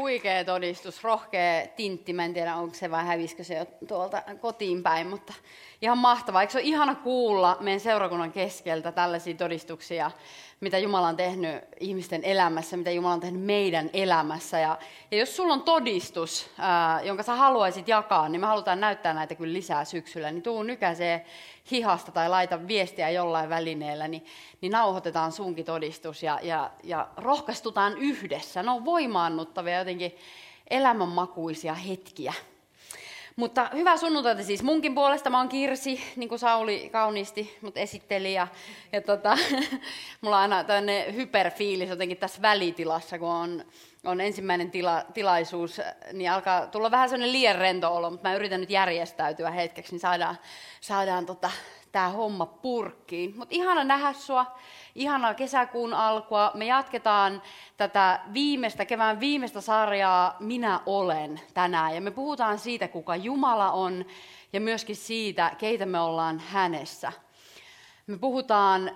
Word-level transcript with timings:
Huikea 0.00 0.44
todistus, 0.44 1.04
rohkea 1.04 1.66
tintti. 1.76 2.12
Mä 2.12 2.24
en 2.24 2.34
tiedä, 2.34 2.56
onko 2.56 2.74
se 2.74 2.90
vai 2.90 3.06
hävisikö 3.06 3.44
se 3.44 3.54
jo 3.54 3.66
tuolta 3.88 4.22
kotiin 4.40 4.82
päin, 4.82 5.06
mutta 5.06 5.32
ihan 5.82 5.98
mahtavaa. 5.98 6.40
Eikö 6.40 6.52
se 6.52 6.58
ole 6.58 6.66
ihana 6.66 6.94
kuulla 6.94 7.56
meidän 7.60 7.80
seurakunnan 7.80 8.32
keskeltä 8.32 8.92
tällaisia 8.92 9.34
todistuksia, 9.34 10.10
mitä 10.60 10.78
Jumala 10.78 11.08
on 11.08 11.16
tehnyt 11.16 11.54
ihmisten 11.80 12.24
elämässä, 12.24 12.76
mitä 12.76 12.90
Jumala 12.90 13.14
on 13.14 13.20
tehnyt 13.20 13.42
meidän 13.42 13.90
elämässä. 13.92 14.58
Ja, 14.58 14.78
ja 15.10 15.18
jos 15.18 15.36
sulla 15.36 15.54
on 15.54 15.62
todistus, 15.62 16.50
ää, 16.58 17.02
jonka 17.02 17.22
sä 17.22 17.34
haluaisit 17.34 17.88
jakaa, 17.88 18.28
niin 18.28 18.40
me 18.40 18.46
halutaan 18.46 18.80
näyttää 18.80 19.14
näitä 19.14 19.34
kyllä 19.34 19.52
lisää 19.52 19.84
syksyllä, 19.84 20.30
niin 20.30 20.42
tuu 20.42 20.62
nykäisee 20.62 21.26
hihasta 21.70 22.12
tai 22.12 22.28
laita 22.28 22.68
viestiä 22.68 23.10
jollain 23.10 23.50
välineellä, 23.50 24.08
niin, 24.08 24.24
niin 24.60 24.72
nauhoitetaan 24.72 25.32
sunkin 25.32 25.64
todistus 25.64 26.22
ja, 26.22 26.38
ja, 26.42 26.70
ja 26.84 27.08
rohkaistutaan 27.16 27.98
yhdessä. 27.98 28.62
Ne 28.62 28.70
on 28.70 28.84
voimaannuttavia 28.84 29.78
jotenkin 29.78 30.16
elämänmakuisia 30.70 31.74
hetkiä. 31.74 32.32
Mutta 33.36 33.70
hyvää 33.74 33.96
sunnuntaita 33.96 34.42
siis 34.42 34.62
munkin 34.62 34.94
puolesta. 34.94 35.30
Mä 35.30 35.38
oon 35.38 35.48
Kirsi, 35.48 36.02
niin 36.16 36.28
kuin 36.28 36.38
Sauli 36.38 36.88
kauniisti 36.92 37.58
mut 37.60 37.76
esitteli. 37.76 38.32
Ja, 38.32 38.48
ja 38.92 39.00
tota, 39.00 39.38
mulla 40.20 40.36
on 40.36 40.42
aina 40.42 40.64
tämmöinen 40.64 41.14
hyperfiilis 41.14 41.88
jotenkin 41.88 42.16
tässä 42.16 42.42
välitilassa, 42.42 43.18
kun 43.18 43.28
on, 43.28 43.64
on 44.04 44.20
ensimmäinen 44.20 44.70
tila, 44.70 45.04
tilaisuus, 45.14 45.80
niin 46.12 46.30
alkaa 46.30 46.66
tulla 46.66 46.90
vähän 46.90 47.08
sellainen 47.08 47.32
liian 47.32 47.56
rento 47.56 47.96
olo, 47.96 48.10
mutta 48.10 48.28
mä 48.28 48.34
yritän 48.34 48.60
nyt 48.60 48.70
järjestäytyä 48.70 49.50
hetkeksi, 49.50 49.92
niin 49.92 50.00
saadaan, 50.00 50.38
saadaan 50.80 51.26
tota, 51.26 51.50
tämä 51.92 52.08
homma 52.08 52.46
purkkiin. 52.46 53.34
Mutta 53.36 53.54
ihana 53.54 53.84
nähdä 53.84 54.12
sua, 54.12 54.58
ihana 54.94 55.34
kesäkuun 55.34 55.94
alkua. 55.94 56.50
Me 56.54 56.66
jatketaan 56.66 57.42
tätä 57.76 58.20
viimeistä, 58.32 58.84
kevään 58.84 59.20
viimeistä 59.20 59.60
sarjaa 59.60 60.36
Minä 60.40 60.80
olen 60.86 61.40
tänään. 61.54 61.94
Ja 61.94 62.00
me 62.00 62.10
puhutaan 62.10 62.58
siitä, 62.58 62.88
kuka 62.88 63.16
Jumala 63.16 63.72
on 63.72 64.04
ja 64.52 64.60
myöskin 64.60 64.96
siitä, 64.96 65.52
keitä 65.58 65.86
me 65.86 66.00
ollaan 66.00 66.38
hänessä. 66.38 67.12
Me 68.06 68.18
puhutaan 68.18 68.90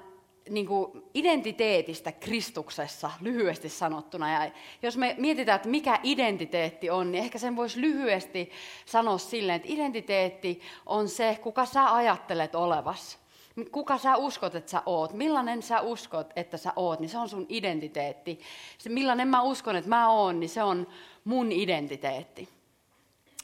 niin 0.50 0.66
kuin 0.66 1.02
identiteetistä 1.14 2.12
Kristuksessa 2.12 3.10
lyhyesti 3.20 3.68
sanottuna. 3.68 4.32
Ja 4.44 4.50
jos 4.82 4.96
me 4.96 5.14
mietitään, 5.18 5.56
että 5.56 5.68
mikä 5.68 6.00
identiteetti 6.02 6.90
on, 6.90 7.12
niin 7.12 7.24
ehkä 7.24 7.38
sen 7.38 7.56
voisi 7.56 7.80
lyhyesti 7.80 8.50
sanoa 8.86 9.18
silleen, 9.18 9.56
että 9.56 9.68
identiteetti 9.70 10.60
on 10.86 11.08
se, 11.08 11.38
kuka 11.42 11.66
sä 11.66 11.94
ajattelet 11.94 12.54
olevas. 12.54 13.23
Kuka 13.72 13.98
sä 13.98 14.16
uskot, 14.16 14.54
että 14.54 14.70
sä 14.70 14.82
oot, 14.86 15.12
millainen 15.12 15.62
sä 15.62 15.80
uskot, 15.80 16.32
että 16.36 16.56
sä 16.56 16.72
oot, 16.76 17.00
niin 17.00 17.08
se 17.08 17.18
on 17.18 17.28
sun 17.28 17.46
identiteetti. 17.48 18.40
Se 18.78 18.88
millainen 18.88 19.28
mä 19.28 19.42
uskon, 19.42 19.76
että 19.76 19.88
mä 19.88 20.10
oon, 20.10 20.40
niin 20.40 20.50
se 20.50 20.62
on 20.62 20.86
mun 21.24 21.52
identiteetti. 21.52 22.48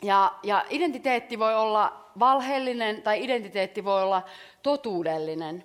Ja, 0.02 0.32
ja 0.42 0.64
identiteetti 0.70 1.38
voi 1.38 1.54
olla 1.54 2.04
valheellinen 2.18 3.02
tai 3.02 3.24
identiteetti 3.24 3.84
voi 3.84 4.02
olla 4.02 4.22
totuudellinen. 4.62 5.64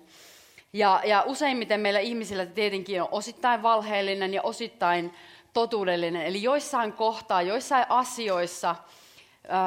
Ja, 0.72 1.00
ja 1.04 1.22
useimmiten 1.26 1.80
meillä 1.80 2.00
ihmisillä 2.00 2.46
tietenkin 2.46 3.02
on 3.02 3.08
osittain 3.10 3.62
valheellinen 3.62 4.34
ja 4.34 4.42
osittain 4.42 5.14
totuudellinen. 5.52 6.26
Eli 6.26 6.42
joissain 6.42 6.92
kohtaa, 6.92 7.42
joissain 7.42 7.86
asioissa 7.88 8.76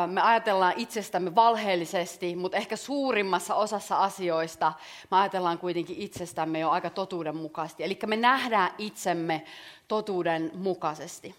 me 0.07 0.21
ajatellaan 0.21 0.73
itsestämme 0.77 1.35
valheellisesti, 1.35 2.35
mutta 2.35 2.57
ehkä 2.57 2.75
suurimmassa 2.75 3.55
osassa 3.55 3.97
asioista 3.97 4.73
me 5.11 5.17
ajatellaan 5.17 5.57
kuitenkin 5.57 5.97
itsestämme 5.99 6.59
jo 6.59 6.69
aika 6.69 6.89
totuudenmukaisesti. 6.89 7.83
Eli 7.83 7.99
me 8.07 8.15
nähdään 8.15 8.71
itsemme 8.77 9.43
totuudenmukaisesti. 9.87 11.35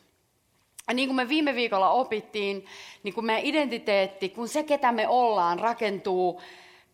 Ja 0.89 0.95
niin 0.95 1.09
kuin 1.09 1.17
me 1.17 1.29
viime 1.29 1.55
viikolla 1.55 1.91
opittiin, 1.91 2.67
niin 3.03 3.15
kun 3.15 3.25
meidän 3.25 3.45
identiteetti, 3.45 4.29
kun 4.29 4.49
se 4.49 4.63
ketä 4.63 4.93
me 4.93 5.09
ollaan, 5.09 5.59
rakentuu 5.59 6.41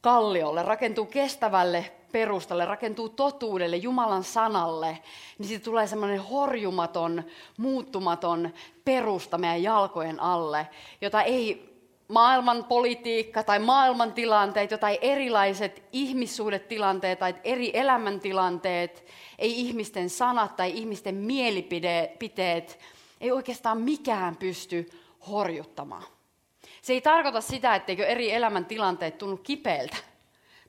kalliolle, 0.01 0.63
rakentuu 0.63 1.07
kestävälle 1.07 1.93
perustalle, 2.17 2.65
rakentuu 2.65 3.09
totuudelle, 3.09 3.77
Jumalan 3.77 4.25
sanalle, 4.25 4.99
niin 5.39 5.49
siitä 5.49 5.65
tulee 5.65 5.87
semmoinen 5.87 6.21
horjumaton, 6.21 7.23
muuttumaton 7.57 8.51
perusta 8.85 9.39
meidän 9.39 9.63
jalkojen 9.63 10.21
alle, 10.21 10.69
jota 11.01 11.23
ei 11.23 11.77
maailman 12.09 12.65
politiikka 12.65 13.43
tai 13.43 13.59
maailman 13.59 14.13
tilanteet, 14.13 14.71
ei 14.73 14.99
erilaiset 15.01 15.83
ihmissuhdetilanteet 15.93 17.19
tai 17.19 17.35
eri 17.45 17.71
elämäntilanteet, 17.75 19.05
ei 19.39 19.61
ihmisten 19.61 20.11
sanat 20.11 20.57
tai 20.57 20.71
ihmisten 20.71 21.15
mielipiteet, 21.15 22.79
ei 23.21 23.33
oikeastaan 23.33 23.81
mikään 23.81 24.37
pysty 24.37 24.91
horjuttamaan. 25.31 26.05
Se 26.83 26.93
ei 26.93 27.01
tarkoita 27.01 27.41
sitä, 27.41 27.75
etteikö 27.75 28.07
eri 28.07 28.33
elämäntilanteet 28.33 29.19
tunnu 29.19 29.37
kipeältä 29.37 29.97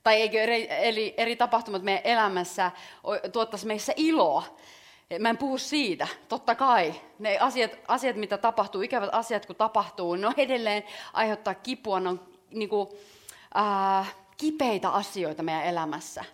tai 0.07 0.21
eikö 0.21 0.41
eri, 0.41 0.67
eri, 0.69 1.13
eri 1.17 1.35
tapahtumat 1.35 1.83
meidän 1.83 2.01
elämässä 2.03 2.71
tuottaisi 3.31 3.67
meissä 3.67 3.93
iloa. 3.95 4.43
Mä 5.19 5.29
en 5.29 5.37
puhu 5.37 5.57
siitä, 5.57 6.07
totta 6.27 6.55
kai. 6.55 6.93
Ne 7.19 7.37
asiat, 7.39 7.71
asiat, 7.87 8.15
mitä 8.15 8.37
tapahtuu, 8.37 8.81
ikävät 8.81 9.09
asiat 9.11 9.45
kun 9.45 9.55
tapahtuu, 9.55 10.15
ne 10.15 10.27
on 10.27 10.33
edelleen 10.37 10.83
aiheuttaa 11.13 11.53
kipua, 11.53 11.99
ne 11.99 12.09
on 12.09 12.21
niin 12.51 12.69
kuin, 12.69 12.89
äh, 13.57 14.15
kipeitä 14.37 14.89
asioita 14.89 15.43
meidän 15.43 15.65
elämässä. 15.65 16.25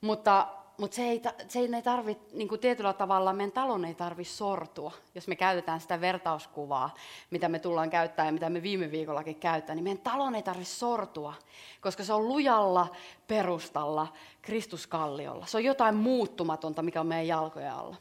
Mutta 0.00 0.46
mutta 0.78 0.94
se 0.94 1.02
ei, 1.02 1.22
se 1.48 1.58
ei 1.58 1.82
tarvi, 1.82 2.16
niin 2.32 2.48
kuin 2.48 2.60
tietyllä 2.60 2.92
tavalla 2.92 3.32
meidän 3.32 3.52
talon 3.52 3.84
ei 3.84 3.94
tarvitse 3.94 4.34
sortua, 4.34 4.92
jos 5.14 5.28
me 5.28 5.36
käytetään 5.36 5.80
sitä 5.80 6.00
vertauskuvaa, 6.00 6.94
mitä 7.30 7.48
me 7.48 7.58
tullaan 7.58 7.90
käyttämään 7.90 8.28
ja 8.28 8.32
mitä 8.32 8.50
me 8.50 8.62
viime 8.62 8.90
viikollakin 8.90 9.36
käytetään, 9.36 9.76
niin 9.76 9.84
meidän 9.84 10.02
talon 10.02 10.34
ei 10.34 10.42
tarvitse 10.42 10.74
sortua, 10.74 11.34
koska 11.80 12.04
se 12.04 12.12
on 12.12 12.28
lujalla 12.28 12.86
perustalla 13.26 14.06
Kristuskalliolla. 14.42 15.46
Se 15.46 15.56
on 15.56 15.64
jotain 15.64 15.94
muuttumatonta, 15.94 16.82
mikä 16.82 17.00
on 17.00 17.06
meidän 17.06 17.26
jalkojen 17.26 17.72
alla. 17.72 17.96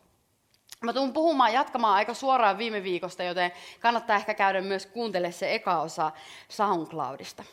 Mä 0.84 0.94
tulen 0.94 1.14
puhumaan, 1.14 1.54
jatkamaan 1.54 1.96
aika 1.96 2.14
suoraan 2.14 2.58
viime 2.58 2.84
viikosta, 2.84 3.24
joten 3.24 3.52
kannattaa 3.80 4.16
ehkä 4.16 4.34
käydä 4.34 4.62
myös 4.62 4.86
kuuntelemaan 4.86 5.34
se 5.34 5.56
eka 5.56 5.82
osa 5.82 6.12
SoundCloudista. 6.50 7.44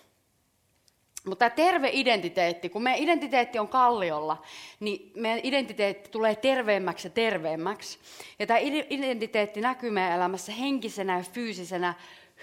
Mutta 1.25 1.39
tämä 1.39 1.51
terve 1.51 1.91
identiteetti, 1.93 2.69
kun 2.69 2.83
meidän 2.83 3.03
identiteetti 3.03 3.59
on 3.59 3.69
kalliolla, 3.69 4.43
niin 4.81 5.13
meidän 5.15 5.41
identiteetti 5.43 6.11
tulee 6.11 6.37
terveemmäksi 6.37 7.07
ja 7.07 7.11
terveemmäksi. 7.11 7.99
Ja 8.39 8.47
tämä 8.47 8.59
identiteetti 8.91 9.61
näkyy 9.61 9.91
meidän 9.91 10.13
elämässä 10.13 10.53
henkisenä 10.53 11.19
ja 11.19 11.25
fyysisenä 11.33 11.95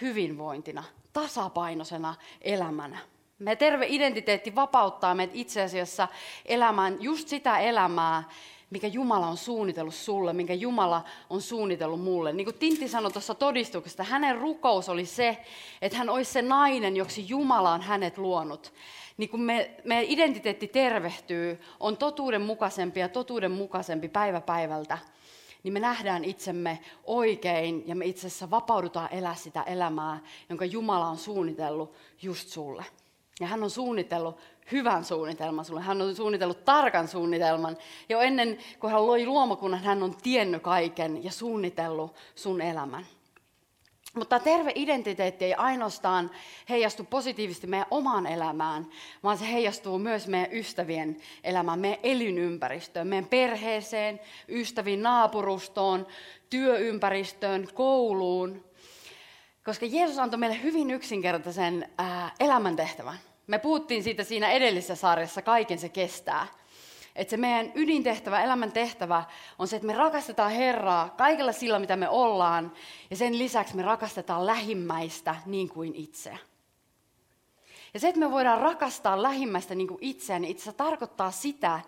hyvinvointina, 0.02 0.84
tasapainoisena 1.14 2.16
elämänä. 2.42 2.98
Meidän 3.40 3.58
terve 3.58 3.86
identiteetti 3.90 4.56
vapauttaa 4.56 5.16
meidät 5.16 5.36
itse 5.36 5.62
asiassa 5.62 6.08
elämään 6.46 6.98
just 7.00 7.28
sitä 7.28 7.60
elämää, 7.60 8.24
mikä 8.72 8.88
Jumala 8.88 9.28
on 9.28 9.38
suunnitellut 9.38 9.96
sulle, 9.96 10.34
minkä 10.34 10.54
Jumala 10.54 11.04
on 11.30 11.42
suunnitellut 11.42 12.02
mulle. 12.02 12.34
Niin 12.34 12.46
kuin 12.46 12.58
Tintti 12.60 12.88
sanoi 12.88 13.12
tuossa 13.12 13.36
todistuksesta, 13.36 14.04
hänen 14.04 14.38
rukous 14.38 14.90
oli 14.90 15.06
se, 15.06 15.38
että 15.82 15.98
hän 15.98 16.10
olisi 16.10 16.32
se 16.32 16.42
nainen, 16.42 16.96
joksi 16.96 17.26
Jumala 17.30 17.72
on 17.72 17.82
hänet 17.82 18.18
luonut. 18.18 18.74
Niin 19.18 19.30
kun 19.30 19.42
me, 19.42 19.72
meidän 19.86 20.06
identiteetti 20.08 20.68
tervehtyy, 20.68 21.60
on 21.80 21.98
totuudenmukaisempi 21.98 23.00
ja 23.00 23.10
totuudenmukaisempi 23.10 24.10
päivä 24.10 24.42
päivältä, 24.42 24.98
niin 25.64 25.74
me 25.74 25.80
nähdään 25.80 26.26
itsemme 26.26 26.80
oikein 27.04 27.84
ja 27.88 27.96
me 27.96 28.06
itse 28.06 28.28
asiassa 28.28 28.50
vapaudutaan 28.50 29.10
elää 29.12 29.36
sitä 29.36 29.64
elämää, 29.64 30.20
jonka 30.50 30.66
Jumala 30.66 31.08
on 31.08 31.18
suunnitellut 31.18 31.94
just 32.22 32.50
sulle. 32.50 32.86
Ja 33.40 33.48
hän 33.48 33.64
on 33.64 33.70
suunnitellut 33.70 34.40
hyvän 34.72 35.06
suunnitelman 35.06 35.66
sulle. 35.66 35.82
Hän 35.82 36.02
on 36.02 36.16
suunnitellut 36.16 36.66
tarkan 36.66 37.08
suunnitelman. 37.08 37.78
Jo 38.10 38.20
ennen 38.20 38.58
kuin 38.80 38.94
hän 38.94 39.08
loi 39.08 39.26
luomakunnan, 39.26 39.84
hän 39.84 40.04
on 40.04 40.16
tiennyt 40.24 40.64
kaiken 40.64 41.24
ja 41.24 41.32
suunnitellut 41.32 42.16
sun 42.36 42.62
elämän. 42.62 43.06
Mutta 44.16 44.40
terve 44.40 44.72
identiteetti 44.76 45.46
ei 45.46 45.54
ainoastaan 45.54 46.32
heijastu 46.70 47.04
positiivisesti 47.04 47.68
meidän 47.68 47.88
omaan 47.92 48.28
elämään, 48.28 48.88
vaan 49.24 49.38
se 49.38 49.52
heijastuu 49.52 50.00
myös 50.00 50.28
meidän 50.28 50.54
ystävien 50.54 51.18
elämään, 51.44 51.80
meidän 51.80 52.00
elinympäristöön, 52.04 53.08
meidän 53.08 53.30
perheeseen, 53.30 54.20
ystäviin, 54.50 55.02
naapurustoon, 55.02 56.08
työympäristöön, 56.50 57.68
kouluun. 57.74 58.66
Koska 59.66 59.86
Jeesus 59.86 60.20
antoi 60.20 60.40
meille 60.40 60.62
hyvin 60.64 60.92
yksinkertaisen 60.92 61.90
ää, 61.98 62.32
elämäntehtävän. 62.40 63.18
Me 63.52 63.60
puhuttiin 63.60 64.04
siitä 64.04 64.24
siinä 64.24 64.52
edellisessä 64.52 64.96
sarjassa, 64.96 65.42
kaiken 65.42 65.80
se 65.80 65.90
kestää. 65.90 66.48
Että 67.16 67.30
se 67.30 67.38
meidän 67.38 67.72
ydintehtävä, 67.76 68.44
elämän 68.44 68.72
tehtävä 68.72 69.24
on 69.60 69.68
se, 69.68 69.76
että 69.76 69.86
me 69.86 69.94
rakastetaan 69.94 70.52
Herraa 70.52 71.10
kaikella 71.10 71.52
sillä, 71.52 71.80
mitä 71.80 71.96
me 71.96 72.10
ollaan. 72.10 72.74
Ja 73.10 73.16
sen 73.16 73.38
lisäksi 73.38 73.76
me 73.76 73.82
rakastetaan 73.82 74.46
lähimmäistä 74.46 75.36
niin 75.46 75.70
kuin 75.70 75.96
itseä. 75.96 76.38
Ja 77.94 78.00
se, 78.00 78.08
että 78.08 78.20
me 78.20 78.32
voidaan 78.32 78.62
rakastaa 78.62 79.24
lähimmäistä 79.24 79.76
niin 79.76 79.88
kuin 79.88 80.00
itseä, 80.02 80.40
niin 80.40 80.52
itse 80.52 80.74
tarkoittaa 80.74 81.32
sitä, 81.32 81.80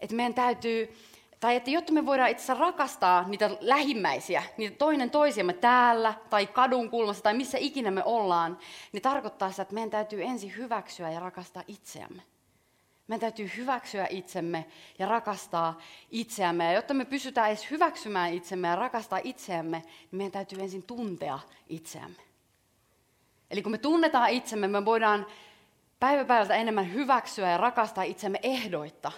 että 0.00 0.16
meidän 0.16 0.34
täytyy, 0.34 0.96
tai 1.40 1.56
että 1.56 1.70
jotta 1.70 1.92
me 1.92 2.06
voidaan 2.06 2.30
itse 2.30 2.54
rakastaa 2.54 3.28
niitä 3.28 3.50
lähimmäisiä, 3.60 4.42
niitä 4.56 4.76
toinen 4.76 5.10
toisiamme 5.10 5.52
täällä, 5.52 6.14
tai 6.30 6.46
kadun 6.46 6.90
kulmassa, 6.90 7.22
tai 7.22 7.34
missä 7.34 7.58
ikinä 7.58 7.90
me 7.90 8.02
ollaan, 8.04 8.58
niin 8.92 9.02
tarkoittaa 9.02 9.50
sitä, 9.50 9.62
että 9.62 9.74
meidän 9.74 9.90
täytyy 9.90 10.22
ensin 10.22 10.56
hyväksyä 10.56 11.10
ja 11.10 11.20
rakastaa 11.20 11.62
itseämme. 11.68 12.22
Meidän 13.08 13.20
täytyy 13.20 13.50
hyväksyä 13.56 14.06
itsemme 14.10 14.66
ja 14.98 15.06
rakastaa 15.08 15.80
itseämme. 16.10 16.64
Ja 16.64 16.72
jotta 16.72 16.94
me 16.94 17.04
pysytään 17.04 17.48
edes 17.48 17.70
hyväksymään 17.70 18.32
itsemme 18.32 18.68
ja 18.68 18.76
rakastaa 18.76 19.20
itseämme, 19.24 19.78
niin 19.78 20.16
meidän 20.16 20.32
täytyy 20.32 20.60
ensin 20.60 20.82
tuntea 20.82 21.38
itseämme. 21.68 22.22
Eli 23.50 23.62
kun 23.62 23.72
me 23.72 23.78
tunnetaan 23.78 24.30
itsemme, 24.30 24.68
me 24.68 24.84
voidaan 24.84 25.26
päivä 26.00 26.24
päivältä 26.24 26.54
enemmän 26.54 26.92
hyväksyä 26.92 27.50
ja 27.50 27.56
rakastaa 27.56 28.04
itsemme 28.04 28.38
ehdoitta. 28.42 29.12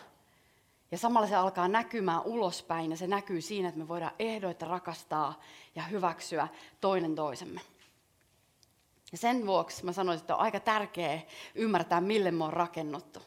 Ja 0.90 0.98
samalla 0.98 1.28
se 1.28 1.34
alkaa 1.34 1.68
näkymään 1.68 2.22
ulospäin 2.22 2.90
ja 2.90 2.96
se 2.96 3.06
näkyy 3.06 3.40
siinä, 3.40 3.68
että 3.68 3.80
me 3.80 3.88
voidaan 3.88 4.12
ehdoitta 4.18 4.66
rakastaa 4.66 5.40
ja 5.74 5.82
hyväksyä 5.82 6.48
toinen 6.80 7.14
toisemme. 7.14 7.60
Ja 9.12 9.18
sen 9.18 9.46
vuoksi 9.46 9.84
mä 9.84 9.92
sanoisin, 9.92 10.22
että 10.22 10.36
on 10.36 10.40
aika 10.40 10.60
tärkeää 10.60 11.20
ymmärtää, 11.54 12.00
mille 12.00 12.30
me 12.30 12.44
on 12.44 12.52
rakennuttu. 12.52 13.22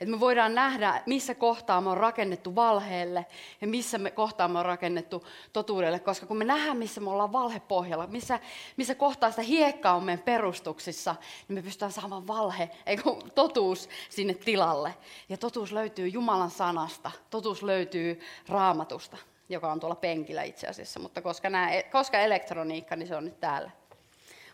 Että 0.00 0.10
me 0.10 0.20
voidaan 0.20 0.54
nähdä, 0.54 1.02
missä 1.06 1.34
kohtaa 1.34 1.80
me 1.80 1.90
on 1.90 1.96
rakennettu 1.96 2.54
valheelle 2.54 3.26
ja 3.60 3.66
missä 3.66 3.98
me 3.98 4.10
kohtaa 4.10 4.48
me 4.48 4.58
on 4.58 4.64
rakennettu 4.64 5.26
totuudelle. 5.52 5.98
Koska 5.98 6.26
kun 6.26 6.36
me 6.36 6.44
nähdään, 6.44 6.76
missä 6.76 7.00
me 7.00 7.10
ollaan 7.10 7.32
valhepohjalla, 7.32 8.06
missä, 8.06 8.40
missä 8.76 8.94
kohtaa 8.94 9.30
sitä 9.30 9.42
hiekkaa 9.42 9.94
on 9.94 10.04
meidän 10.04 10.24
perustuksissa, 10.24 11.16
niin 11.48 11.54
me 11.54 11.62
pystytään 11.62 11.92
saamaan 11.92 12.26
valhe, 12.26 12.70
ei 12.86 12.98
totuus 13.34 13.88
sinne 14.08 14.34
tilalle. 14.34 14.94
Ja 15.28 15.36
totuus 15.36 15.72
löytyy 15.72 16.08
Jumalan 16.08 16.50
sanasta, 16.50 17.10
totuus 17.30 17.62
löytyy 17.62 18.20
raamatusta, 18.48 19.16
joka 19.48 19.72
on 19.72 19.80
tuolla 19.80 19.96
penkillä 19.96 20.42
itse 20.42 20.66
asiassa. 20.66 21.00
Mutta 21.00 21.22
koska, 21.22 21.50
nämä, 21.50 21.70
koska 21.92 22.18
elektroniikka, 22.18 22.96
niin 22.96 23.08
se 23.08 23.16
on 23.16 23.24
nyt 23.24 23.40
täällä. 23.40 23.70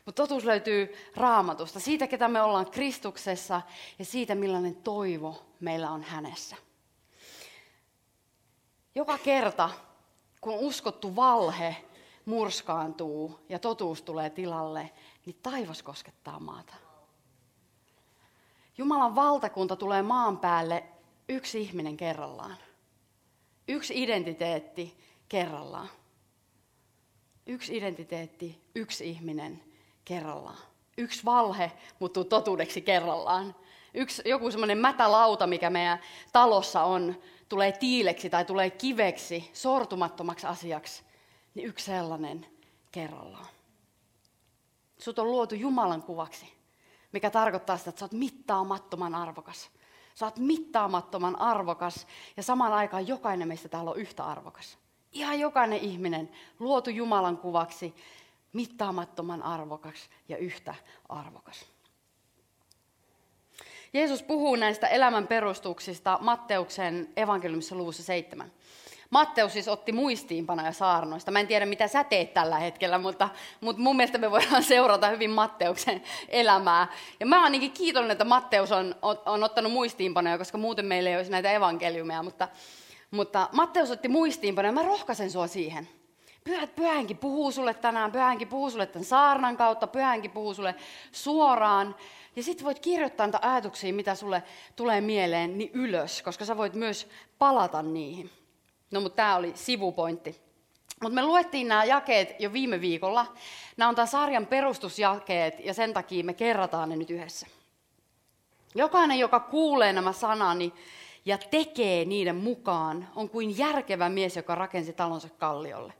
Mutta 0.07 0.23
totuus 0.23 0.45
löytyy 0.45 0.95
raamatusta, 1.17 1.81
siitä 1.81 2.07
ketä 2.07 2.29
me 2.29 2.43
ollaan 2.43 2.71
Kristuksessa 2.71 3.63
ja 3.99 4.05
siitä 4.05 4.35
millainen 4.35 4.77
toivo 4.77 5.47
meillä 5.61 5.91
on 5.91 6.03
hänessä. 6.03 6.57
Joka 8.95 9.19
kerta, 9.19 9.71
kun 10.41 10.55
uskottu 10.55 11.17
valhe 11.17 11.77
murskaantuu 12.25 13.41
ja 13.49 13.59
totuus 13.59 14.03
tulee 14.03 14.31
tilalle, 14.31 14.91
niin 15.27 15.37
taivas 15.43 15.83
koskettaa 15.83 16.41
maata. 16.41 16.75
Jumalan 18.79 19.15
valtakunta 19.15 19.77
tulee 19.77 20.03
maan 20.03 20.39
päälle 20.39 20.85
yksi 21.29 21.61
ihminen 21.61 21.97
kerrallaan. 21.97 22.57
Yksi 23.69 24.03
identiteetti 24.03 24.99
kerrallaan. 25.29 25.89
Yksi 27.47 27.77
identiteetti, 27.77 28.63
yksi 28.75 29.09
ihminen 29.09 29.72
kerrallaan. 30.05 30.59
Yksi 30.99 31.25
valhe 31.25 31.73
muuttuu 31.99 32.25
totuudeksi 32.25 32.83
kerrallaan. 32.83 33.55
Yksi, 33.95 34.23
joku 34.25 34.51
semmoinen 34.51 34.79
mätälauta, 34.79 35.47
mikä 35.47 35.71
meidän 35.71 35.99
talossa 36.33 36.83
on, 36.83 37.17
tulee 37.49 37.73
tiileksi 37.73 38.31
tai 38.31 38.45
tulee 38.45 38.71
kiveksi, 38.71 39.51
sortumattomaksi 39.53 40.47
asiaksi, 40.47 41.03
niin 41.55 41.69
yksi 41.69 41.87
sellainen 41.87 42.47
kerrallaan. 42.93 43.47
Sut 44.99 45.19
on 45.19 45.31
luotu 45.31 45.55
Jumalan 45.55 46.03
kuvaksi, 46.03 46.53
mikä 47.13 47.31
tarkoittaa 47.31 47.77
sitä, 47.77 47.91
että 47.91 48.01
sä 48.01 48.05
oot 48.05 48.13
mittaamattoman 48.13 49.15
arvokas. 49.15 49.71
Sä 50.15 50.27
oot 50.27 50.39
mittaamattoman 50.39 51.37
arvokas 51.37 52.07
ja 52.37 52.43
samaan 52.43 52.73
aikaan 52.73 53.09
jokainen 53.09 53.49
meistä 53.49 53.69
täällä 53.69 53.91
on 53.91 53.97
yhtä 53.97 54.25
arvokas. 54.25 54.79
Ihan 55.13 55.41
jokainen 55.41 55.79
ihminen 55.79 56.31
luotu 56.59 56.91
Jumalan 56.91 57.39
kuvaksi 57.39 57.95
mittaamattoman 58.53 59.43
arvokas 59.43 60.11
ja 60.29 60.37
yhtä 60.37 60.75
arvokas. 61.09 61.67
Jeesus 63.93 64.23
puhuu 64.23 64.57
näistä 64.57 64.87
elämän 64.87 65.27
perustuksista 65.27 66.19
Matteuksen 66.21 67.09
evankeliumissa 67.17 67.75
luvussa 67.75 68.03
7. 68.03 68.53
Matteus 69.11 69.53
siis 69.53 69.69
otti 69.69 69.93
muistiinpanoja 69.93 70.73
saarnoista. 70.73 71.31
Mä 71.31 71.41
en 71.41 71.47
tiedä, 71.47 71.67
mitä 71.67 71.89
sä 71.89 72.05
teet 72.05 72.35
tällä 72.35 72.59
hetkellä, 72.59 72.99
mutta, 72.99 73.29
mutta 73.61 73.83
mun 73.83 73.97
mielestä 73.97 74.19
me 74.19 74.31
voidaan 74.31 74.63
seurata 74.75 75.09
hyvin 75.09 75.31
Matteuksen 75.31 76.03
elämää. 76.29 76.87
Ja 77.21 77.27
mä 77.27 77.37
oon 77.37 77.45
ainakin 77.45 77.73
kiitollinen, 77.73 78.13
että 78.13 78.25
Matteus 78.25 78.73
on, 78.73 78.95
on, 79.03 79.19
on 79.27 79.45
ottanut 79.45 79.73
muistiinpanoja, 79.73 80.39
koska 80.39 80.59
muuten 80.59 80.87
meillä 80.87 81.11
ei 81.11 81.17
olisi 81.17 81.31
näitä 81.31 81.53
evankeliumeja. 81.53 82.23
Mutta, 82.23 82.49
mutta 83.11 83.49
Matteus 83.53 83.91
otti 83.91 84.09
muistiinpanoja 84.09 84.69
ja 84.69 84.73
mä 84.73 84.83
rohkaisen 84.83 85.31
sua 85.31 85.47
siihen. 85.47 85.89
Pyhä, 86.45 86.67
pyhänkin 86.67 87.19
puhuu 87.19 87.53
sulle 87.53 87.75
tänään, 87.75 88.13
pyhänkin 88.13 88.49
puhuu 88.49 88.71
sulle 88.71 88.87
tämän 88.87 89.05
saarnan 89.05 89.57
kautta, 89.57 89.87
pyhänkin 89.87 90.31
puhuu 90.31 90.55
sulle 90.55 90.75
suoraan. 91.13 91.95
Ja 92.37 92.43
sitten 92.43 92.65
voit 92.65 92.79
kirjoittaa 92.79 93.27
niitä 93.27 93.39
ajatuksia, 93.43 93.93
mitä 93.93 94.15
sulle 94.15 94.43
tulee 94.77 95.01
mieleen, 95.01 95.59
niin 95.59 95.71
ylös, 95.75 96.23
koska 96.23 96.45
sä 96.45 96.57
voit 96.57 96.75
myös 96.75 97.09
palata 97.39 97.83
niihin. 97.83 98.31
No 98.91 99.01
mutta 99.01 99.17
tämä 99.17 99.37
oli 99.37 99.53
sivupointti. 99.55 100.41
Mutta 101.03 101.15
me 101.15 101.23
luettiin 101.23 101.69
nämä 101.69 101.85
jakeet 101.85 102.41
jo 102.41 102.53
viime 102.53 102.81
viikolla. 102.81 103.27
Nämä 103.77 103.89
on 103.89 103.95
tämän 103.95 104.09
sarjan 104.09 104.47
perustusjakeet 104.47 105.61
ja 105.65 105.75
sen 105.75 105.93
takia 105.95 106.25
me 106.25 106.35
kerrataan 106.35 106.89
ne 106.89 106.97
nyt 106.97 107.11
yhdessä. 107.11 107.47
Jokainen, 108.75 109.19
joka 109.19 109.41
kuulee 109.41 109.93
nämä 109.93 110.13
sanani 110.13 110.73
ja 111.25 111.39
tekee 111.39 112.05
niiden 112.05 112.37
mukaan, 112.37 113.09
on 113.17 113.29
kuin 113.29 113.59
järkevä 113.59 114.09
mies, 114.09 114.37
joka 114.37 114.55
rakensi 114.55 114.93
talonsa 114.93 115.29
kalliolle. 115.29 115.93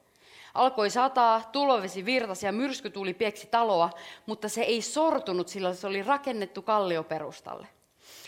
Alkoi 0.55 0.91
sataa, 0.91 1.43
tulovesi 1.53 2.05
virtasi 2.05 2.47
ja 2.47 2.53
myrsky 2.53 2.91
tuli 2.91 3.15
pieksi 3.15 3.47
taloa, 3.47 3.91
mutta 4.27 4.49
se 4.49 4.63
ei 4.63 4.83
sortunut, 4.83 5.49
sillä 5.49 5.75
se 5.75 5.87
oli 5.87 6.03
rakennettu 6.03 6.63
kallioperustalle. 6.63 7.67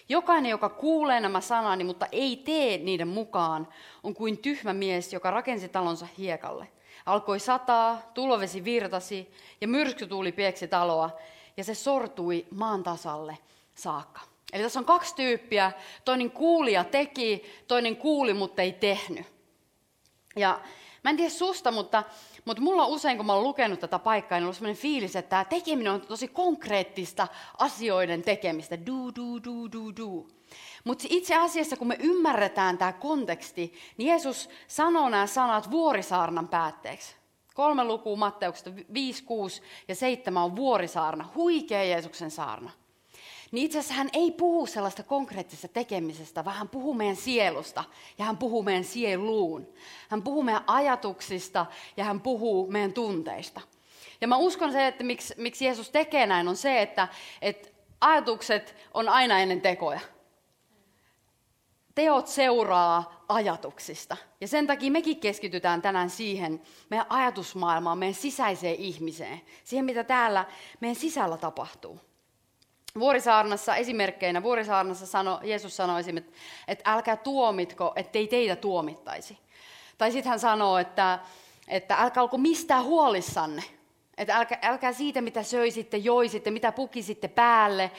Jokainen, 0.09 0.51
joka 0.51 0.69
kuulee 0.69 1.21
nämä 1.21 1.41
sanani, 1.41 1.85
mutta 1.85 2.07
ei 2.13 2.37
tee 2.37 2.79
niiden 2.79 3.09
mukaan, 3.09 3.69
on 4.03 4.15
kuin 4.15 4.39
tyhmä 4.39 4.73
mies, 4.73 5.13
joka 5.13 5.31
rakensi 5.31 5.69
talonsa 5.69 6.07
hiekalle. 6.19 6.69
Alkoi 7.07 7.41
sataa, 7.41 8.03
tulovesi 8.15 8.65
virtasi 8.65 9.35
ja 9.61 9.69
myrsky 9.69 10.07
tuli 10.07 10.33
pieksi 10.33 10.69
taloa, 10.69 11.11
ja 11.57 11.65
se 11.65 11.75
sortui 11.75 12.47
maan 12.51 12.83
tasalle 12.83 13.39
saakka. 13.75 14.21
Eli 14.53 14.63
tässä 14.63 14.79
on 14.79 14.85
kaksi 14.85 15.15
tyyppiä. 15.15 15.73
Toinen 16.05 16.31
kuulija 16.31 16.85
teki, 16.85 17.45
toinen 17.69 17.97
kuuli, 17.97 18.35
mutta 18.35 18.63
ei 18.63 18.73
tehnyt. 18.73 19.27
Ja 20.37 20.61
Mä 21.05 21.11
en 21.11 21.17
tiedä 21.17 21.31
susta, 21.31 21.71
mutta, 21.71 22.03
mutta 22.45 22.63
mulla 22.63 22.87
usein, 22.87 23.17
kun 23.17 23.27
mä 23.27 23.35
oon 23.35 23.43
lukenut 23.43 23.81
tätä 23.81 23.99
paikkaa, 23.99 24.39
niin 24.39 24.47
on 24.47 24.55
sellainen 24.55 24.83
fiilis, 24.83 25.17
että 25.17 25.31
tämä 25.31 25.45
tekeminen 25.45 25.93
on 25.93 26.01
tosi 26.01 26.29
konkreettista 26.29 27.29
asioiden 27.59 28.23
tekemistä. 28.23 28.87
Du, 28.87 29.11
du, 29.17 29.45
du, 29.45 29.73
du, 29.73 29.97
du. 29.97 30.29
Mutta 30.85 31.05
itse 31.11 31.37
asiassa, 31.37 31.77
kun 31.77 31.89
me 31.89 31.97
ymmärretään 32.01 32.79
tämä 32.79 32.93
konteksti, 32.93 33.75
niin 33.97 34.09
Jeesus 34.09 34.49
sanoo 34.67 35.09
nämä 35.09 35.27
sanat 35.27 35.71
vuorisaarnan 35.71 36.49
päätteeksi. 36.49 37.17
Kolme 37.55 37.85
lukua 37.85 38.17
Matteuksesta, 38.17 38.71
5, 38.95 39.25
6 39.25 39.63
ja 39.89 39.95
7 39.95 40.43
on 40.43 40.57
vuorisaarna, 40.57 41.29
huikea 41.35 41.85
Jeesuksen 41.85 42.31
saarna 42.31 42.71
niin 43.55 43.65
itse 43.65 43.79
asiassa 43.79 43.95
hän 43.95 44.11
ei 44.13 44.31
puhu 44.31 44.67
sellaista 44.67 45.03
konkreettisesta 45.03 45.69
tekemisestä, 45.69 46.45
vaan 46.45 46.57
hän 46.57 46.69
puhuu 46.69 46.95
meidän 46.95 47.17
sielusta 47.17 47.85
ja 48.19 48.25
hän 48.25 48.37
puhuu 48.37 48.63
meidän 48.63 48.85
sieluun. 48.85 49.69
Hän 50.09 50.23
puhuu 50.23 50.43
meidän 50.43 50.65
ajatuksista 50.67 51.67
ja 51.97 52.05
hän 52.05 52.21
puhuu 52.21 52.71
meidän 52.71 52.93
tunteista. 52.93 53.61
Ja 54.21 54.29
mä 54.29 54.37
uskon 54.37 54.73
se, 54.73 54.87
että 54.87 55.05
miksi, 55.05 55.35
miksi 55.37 55.65
Jeesus 55.65 55.91
tekee 55.91 56.27
näin, 56.27 56.49
on 56.49 56.57
se, 56.57 56.83
että, 56.83 57.09
että 57.43 57.69
ajatukset 58.01 58.77
on 58.95 59.09
aina 59.09 59.39
ennen 59.39 59.61
tekoja. 59.61 60.01
teot 61.95 62.27
seuraa 62.27 63.25
ajatuksista. 63.29 64.17
Ja 64.41 64.49
sen 64.49 64.67
takia 64.67 64.91
mekin 64.91 65.21
keskitytään 65.21 65.83
tänään 65.83 66.11
siihen 66.11 66.63
meidän 66.91 67.07
ajatusmaailmaan, 67.09 67.99
meidän 67.99 68.15
sisäiseen 68.15 68.75
ihmiseen, 68.75 69.41
siihen 69.65 69.85
mitä 69.85 70.05
täällä 70.05 70.45
meidän 70.81 70.97
sisällä 70.97 71.37
tapahtuu. 71.37 72.14
Vuorisaarnassa 72.99 73.77
esimerkkeinä, 73.77 74.43
Vuorisaarnassa 74.43 75.07
sano, 75.07 75.41
Jeesus 75.43 75.77
sanoi 75.77 76.01
esimerkiksi, 76.01 76.41
että 76.69 76.93
älkää 76.93 77.17
tuomitko, 77.17 77.93
ettei 77.97 78.27
teitä 78.27 78.57
tuomittaisi. 78.57 79.39
Tai 79.99 80.13
sitten 80.13 80.31
hän 80.31 80.41
sanoo, 80.41 80.79
että, 80.79 81.19
että 81.69 81.97
älkää 81.97 82.23
olko 82.23 82.39
mistään 82.39 82.85
huolissanne. 82.85 83.63
Että 84.19 84.37
älkää, 84.37 84.59
älkää 84.63 84.93
siitä, 84.93 85.21
mitä 85.21 85.43
söisitte, 85.43 85.97
joisitte, 85.97 86.51
mitä 86.51 86.73
pukisitte 86.73 87.29
päälle, 87.29 87.91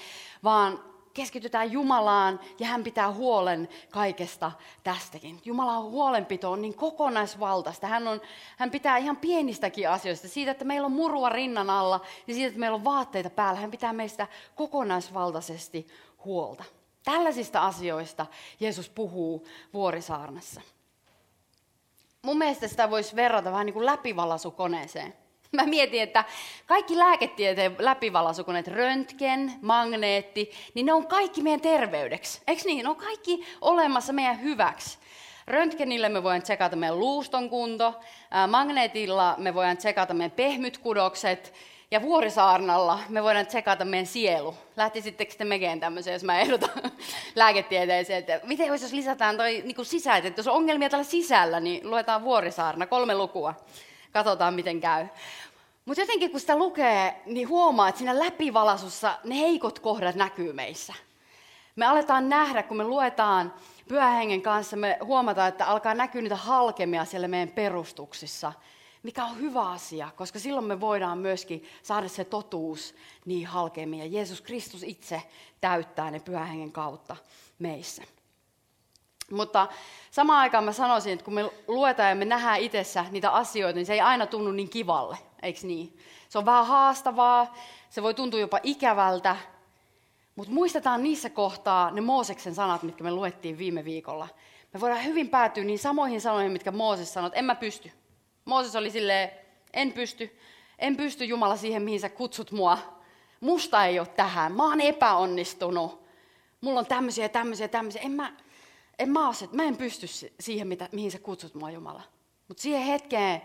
vaan 0.43 0.83
keskitytään 1.15 1.71
Jumalaan 1.71 2.39
ja 2.59 2.67
hän 2.67 2.83
pitää 2.83 3.11
huolen 3.11 3.69
kaikesta 3.91 4.51
tästäkin. 4.83 5.41
Jumalan 5.45 5.83
huolenpito 5.83 6.51
on 6.51 6.61
niin 6.61 6.75
kokonaisvaltaista. 6.75 7.87
Hän, 7.87 8.07
on, 8.07 8.21
hän 8.57 8.71
pitää 8.71 8.97
ihan 8.97 9.17
pienistäkin 9.17 9.89
asioista. 9.89 10.27
Siitä, 10.27 10.51
että 10.51 10.65
meillä 10.65 10.85
on 10.85 10.91
murua 10.91 11.29
rinnan 11.29 11.69
alla 11.69 12.01
ja 12.27 12.33
siitä, 12.33 12.47
että 12.47 12.59
meillä 12.59 12.75
on 12.75 12.83
vaatteita 12.83 13.29
päällä. 13.29 13.59
Hän 13.59 13.71
pitää 13.71 13.93
meistä 13.93 14.27
kokonaisvaltaisesti 14.55 15.87
huolta. 16.25 16.63
Tällaisista 17.03 17.65
asioista 17.65 18.25
Jeesus 18.59 18.89
puhuu 18.89 19.47
vuorisaarnassa. 19.73 20.61
Mun 22.21 22.37
mielestä 22.37 22.67
sitä 22.67 22.89
voisi 22.89 23.15
verrata 23.15 23.51
vähän 23.51 23.65
niin 23.65 23.73
kuin 23.73 23.85
läpivalasukoneeseen. 23.85 25.24
Mä 25.51 25.65
mietin, 25.65 26.01
että 26.01 26.23
kaikki 26.65 26.97
lääketieteen 26.97 27.75
läpivalasukoneet, 27.79 28.67
röntgen, 28.67 29.53
magneetti, 29.61 30.51
niin 30.73 30.85
ne 30.85 30.93
on 30.93 31.07
kaikki 31.07 31.41
meidän 31.41 31.61
terveydeksi. 31.61 32.41
Eikö 32.47 32.61
niin? 32.65 32.83
Ne 32.83 32.89
on 32.89 32.95
kaikki 32.95 33.45
olemassa 33.61 34.13
meidän 34.13 34.41
hyväksi. 34.41 34.97
Röntgenillä 35.47 36.09
me 36.09 36.23
voidaan 36.23 36.41
tsekata 36.41 36.75
meidän 36.75 36.99
luuston 36.99 37.49
kunto, 37.49 37.93
magneetilla 38.47 39.35
me 39.37 39.53
voidaan 39.53 39.77
tsekata 39.77 40.13
meidän 40.13 40.31
pehmytkudokset, 40.31 41.53
ja 41.91 42.01
vuorisaarnalla 42.01 42.99
me 43.09 43.23
voidaan 43.23 43.47
tsekata 43.47 43.85
meidän 43.85 44.05
sielu. 44.05 44.55
Lähtisittekö 44.77 45.33
te 45.37 45.45
mekeen 45.45 45.79
tämmöisen, 45.79 46.13
jos 46.13 46.23
mä 46.23 46.39
ehdotan 46.39 46.69
lääketieteeseen, 47.35 48.19
että 48.19 48.39
miten 48.43 48.67
jos 48.67 48.93
lisätään 48.93 49.37
toi 49.37 49.63
niin 49.65 49.85
sisäitä, 49.85 50.27
että 50.27 50.39
jos 50.39 50.47
on 50.47 50.55
ongelmia 50.55 50.89
tällä 50.89 51.03
sisällä, 51.03 51.59
niin 51.59 51.89
luetaan 51.89 52.23
vuorisaarna, 52.23 52.87
kolme 52.87 53.15
lukua. 53.15 53.53
Katsotaan, 54.15 54.53
miten 54.53 54.81
käy. 54.81 55.07
Mutta 55.85 56.01
jotenkin 56.01 56.31
kun 56.31 56.39
sitä 56.39 56.57
lukee, 56.57 57.21
niin 57.25 57.49
huomaa, 57.49 57.89
että 57.89 57.99
siinä 57.99 58.19
läpivalasussa 58.19 59.17
ne 59.23 59.39
heikot 59.39 59.79
kohdat 59.79 60.15
näkyy 60.15 60.53
meissä. 60.53 60.93
Me 61.75 61.85
aletaan 61.85 62.29
nähdä, 62.29 62.63
kun 62.63 62.77
me 62.77 62.83
luetaan 62.83 63.53
pyhähengen 63.87 64.41
kanssa, 64.41 64.77
me 64.77 64.97
huomataan, 65.03 65.49
että 65.49 65.65
alkaa 65.65 65.93
näkyä 65.93 66.21
niitä 66.21 66.35
halkemia 66.35 67.05
siellä 67.05 67.27
meidän 67.27 67.55
perustuksissa, 67.55 68.53
mikä 69.03 69.25
on 69.25 69.39
hyvä 69.39 69.69
asia, 69.69 70.09
koska 70.15 70.39
silloin 70.39 70.65
me 70.65 70.79
voidaan 70.79 71.17
myöskin 71.17 71.63
saada 71.83 72.07
se 72.07 72.25
totuus 72.25 72.95
niin 73.25 73.47
halkemia. 73.47 74.05
Jeesus 74.05 74.41
Kristus 74.41 74.83
itse 74.83 75.21
täyttää 75.61 76.11
ne 76.11 76.19
pyhähengen 76.19 76.71
kautta 76.71 77.15
meissä. 77.59 78.03
Mutta 79.31 79.67
samaan 80.11 80.39
aikaan 80.39 80.63
mä 80.63 80.71
sanoisin, 80.71 81.13
että 81.13 81.25
kun 81.25 81.33
me 81.33 81.51
luetaan 81.67 82.09
ja 82.09 82.15
me 82.15 82.25
nähdään 82.25 82.59
itsessä 82.59 83.05
niitä 83.11 83.31
asioita, 83.31 83.75
niin 83.75 83.85
se 83.85 83.93
ei 83.93 84.01
aina 84.01 84.25
tunnu 84.25 84.51
niin 84.51 84.69
kivalle, 84.69 85.17
eikö 85.41 85.59
niin? 85.63 85.99
Se 86.29 86.37
on 86.37 86.45
vähän 86.45 86.67
haastavaa, 86.67 87.55
se 87.89 88.03
voi 88.03 88.13
tuntua 88.13 88.39
jopa 88.39 88.59
ikävältä, 88.63 89.35
mutta 90.35 90.53
muistetaan 90.53 91.03
niissä 91.03 91.29
kohtaa 91.29 91.91
ne 91.91 92.01
Mooseksen 92.01 92.55
sanat, 92.55 92.83
mitkä 92.83 93.03
me 93.03 93.11
luettiin 93.11 93.57
viime 93.57 93.85
viikolla. 93.85 94.27
Me 94.73 94.81
voidaan 94.81 95.05
hyvin 95.05 95.29
päätyä 95.29 95.63
niin 95.63 95.79
samoihin 95.79 96.21
sanoihin, 96.21 96.51
mitkä 96.51 96.71
Mooses 96.71 97.13
sanoi, 97.13 97.27
että 97.27 97.39
en 97.39 97.45
mä 97.45 97.55
pysty. 97.55 97.91
Mooses 98.45 98.75
oli 98.75 98.91
silleen, 98.91 99.31
en 99.73 99.93
pysty, 99.93 100.39
en 100.79 100.97
pysty 100.97 101.25
Jumala 101.25 101.57
siihen, 101.57 101.81
mihin 101.81 101.99
sä 101.99 102.09
kutsut 102.09 102.51
mua. 102.51 102.77
Musta 103.39 103.85
ei 103.85 103.99
ole 103.99 104.07
tähän, 104.07 104.51
mä 104.51 104.63
oon 104.63 104.81
epäonnistunut. 104.81 106.05
Mulla 106.61 106.79
on 106.79 106.85
tämmöisiä, 106.85 107.29
tämmöisiä, 107.29 107.67
tämmöisiä. 107.67 108.01
En 108.01 108.11
mä, 108.11 108.33
en 108.99 109.09
mä, 109.09 109.27
ole, 109.27 109.49
mä 109.51 109.63
en 109.63 109.77
pysty 109.77 110.07
siihen, 110.39 110.67
mitä, 110.67 110.89
mihin 110.91 111.11
sä 111.11 111.19
kutsut 111.19 111.55
mua 111.55 111.71
Jumala. 111.71 112.03
Mutta 112.47 112.63
siihen 112.63 112.83
hetkeen 112.83 113.41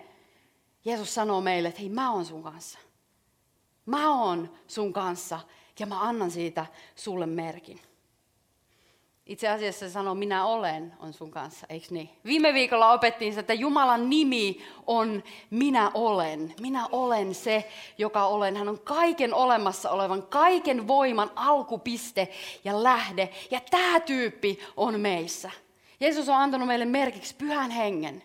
Jeesus 0.85 1.14
sanoo 1.14 1.40
meille, 1.40 1.69
että 1.69 1.80
hei 1.80 1.88
mä 1.88 2.12
oon 2.12 2.25
sun 2.25 2.42
kanssa. 2.42 2.78
Mä 3.87 4.23
oon 4.23 4.57
sun 4.69 4.92
kanssa 4.92 5.40
ja 5.78 5.87
mä 5.87 6.00
annan 6.00 6.30
siitä 6.30 6.66
sulle 6.97 7.26
merkin. 7.26 7.80
Itse 9.31 9.49
asiassa 9.49 9.91
sanoo, 9.91 10.15
minä 10.15 10.47
olen, 10.47 10.93
on 11.01 11.13
sun 11.13 11.31
kanssa, 11.31 11.67
eikö 11.69 11.87
niin? 11.91 12.11
Viime 12.25 12.55
viikolla 12.55 12.93
opettiin 12.93 13.39
että 13.39 13.55
Jumalan 13.55 14.11
nimi 14.11 14.61
on 14.87 15.23
minä 15.51 15.91
olen. 15.95 16.55
Minä 16.61 16.87
olen 16.93 17.35
se, 17.35 17.71
joka 17.99 18.27
olen. 18.27 18.57
Hän 18.57 18.69
on 18.69 18.81
kaiken 18.81 19.35
olemassa 19.35 19.91
olevan, 19.91 20.23
kaiken 20.23 20.89
voiman 20.89 21.31
alkupiste 21.37 22.29
ja 22.65 22.83
lähde. 22.83 23.31
Ja 23.51 23.61
tämä 23.71 24.01
tyyppi 24.01 24.59
on 24.77 25.01
meissä. 25.01 25.51
Jeesus 26.01 26.29
on 26.29 26.37
antanut 26.37 26.69
meille 26.69 26.85
merkiksi 26.85 27.35
pyhän 27.35 27.71
hengen. 27.71 28.23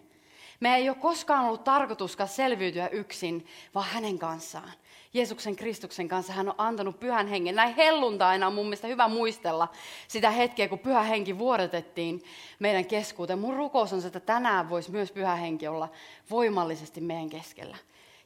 Me 0.60 0.76
ei 0.76 0.90
ole 0.90 0.98
koskaan 0.98 1.46
ollut 1.46 1.64
tarkoituskaan 1.64 2.30
selviytyä 2.30 2.88
yksin, 2.88 3.48
vaan 3.76 3.88
hänen 3.88 4.20
kanssaan. 4.20 4.72
Jeesuksen 5.16 5.56
Kristuksen 5.56 6.08
kanssa 6.08 6.34
hän 6.34 6.50
on 6.50 6.56
antanut 6.58 7.00
pyhän 7.00 7.28
hengen. 7.28 7.56
Näin 7.56 7.76
helluntaina 7.76 8.48
on 8.48 8.54
mun 8.54 8.66
mielestä 8.66 8.88
hyvä 8.88 9.08
muistella 9.08 9.68
sitä 10.08 10.32
hetkeä, 10.32 10.68
kun 10.68 10.80
pyhä 10.80 11.04
henki 11.04 11.38
vuodatettiin 11.38 12.24
meidän 12.60 12.86
keskuuteen. 12.86 13.40
Mun 13.40 13.56
rukous 13.56 13.94
on 13.94 14.02
se, 14.02 14.08
että 14.08 14.20
tänään 14.20 14.70
voisi 14.70 14.92
myös 14.92 15.12
pyhä 15.12 15.36
henki 15.36 15.68
olla 15.68 15.90
voimallisesti 16.30 17.02
meidän 17.02 17.30
keskellä. 17.30 17.78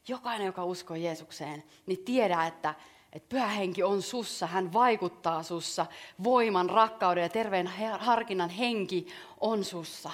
Jokainen, 0.07 0.45
joka 0.45 0.65
uskoo 0.65 0.97
Jeesukseen, 0.97 1.63
niin 1.85 2.03
tiedä, 2.05 2.45
että, 2.45 2.75
että 3.13 3.29
pyhä 3.29 3.47
henki 3.47 3.83
on 3.83 4.01
sussa, 4.01 4.47
hän 4.47 4.73
vaikuttaa 4.73 5.43
sussa. 5.43 5.85
Voiman, 6.23 6.69
rakkauden 6.69 7.21
ja 7.21 7.29
terveen 7.29 7.69
harkinnan 7.99 8.49
henki 8.49 9.07
on 9.39 9.63
sussa. 9.63 10.11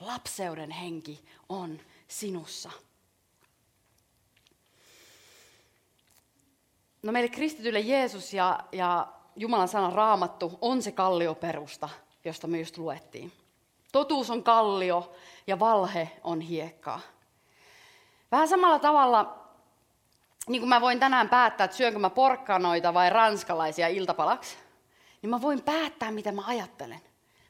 Lapseuden 0.00 0.70
henki 0.70 1.24
on 1.48 1.80
sinussa. 2.08 2.70
No 7.02 7.12
meille 7.12 7.28
kristityille 7.28 7.80
Jeesus 7.80 8.34
ja, 8.34 8.60
ja 8.72 9.06
Jumalan 9.36 9.68
sana 9.68 9.90
raamattu 9.90 10.58
on 10.60 10.82
se 10.82 10.92
kallioperusta, 10.92 11.88
josta 12.24 12.46
me 12.46 12.58
just 12.58 12.78
luettiin. 12.78 13.32
Totuus 13.92 14.30
on 14.30 14.42
kallio 14.42 15.12
ja 15.46 15.58
valhe 15.58 16.10
on 16.24 16.40
hiekkaa. 16.40 17.00
Vähän 18.32 18.48
samalla 18.48 18.78
tavalla, 18.78 19.48
niin 20.48 20.60
kuin 20.60 20.68
mä 20.68 20.80
voin 20.80 21.00
tänään 21.00 21.28
päättää, 21.28 21.64
että 21.64 21.76
syönkö 21.76 21.98
mä 21.98 22.10
porkkanoita 22.10 22.94
vai 22.94 23.10
ranskalaisia 23.10 23.88
iltapalaksi, 23.88 24.56
niin 25.22 25.30
mä 25.30 25.40
voin 25.40 25.62
päättää, 25.62 26.10
mitä 26.10 26.32
mä 26.32 26.42
ajattelen. 26.46 27.00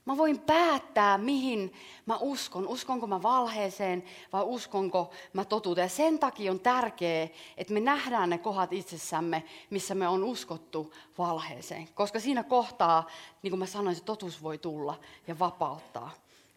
Mä 0.04 0.16
voin 0.16 0.40
päättää, 0.40 1.18
mihin 1.18 1.72
mä 2.06 2.16
uskon. 2.16 2.68
Uskonko 2.68 3.06
mä 3.06 3.22
valheeseen 3.22 4.04
vai 4.32 4.42
uskonko 4.44 5.10
mä 5.32 5.44
totuuteen. 5.44 5.84
Ja 5.84 5.88
sen 5.88 6.18
takia 6.18 6.52
on 6.52 6.60
tärkeää, 6.60 7.28
että 7.56 7.74
me 7.74 7.80
nähdään 7.80 8.30
ne 8.30 8.38
kohdat 8.38 8.72
itsessämme, 8.72 9.44
missä 9.70 9.94
me 9.94 10.08
on 10.08 10.24
uskottu 10.24 10.94
valheeseen. 11.18 11.88
Koska 11.94 12.20
siinä 12.20 12.42
kohtaa, 12.42 13.06
niin 13.42 13.50
kuin 13.50 13.58
mä 13.58 13.66
sanoin, 13.66 13.96
se 13.96 14.04
totuus 14.04 14.42
voi 14.42 14.58
tulla 14.58 15.00
ja 15.26 15.38
vapauttaa 15.38 16.10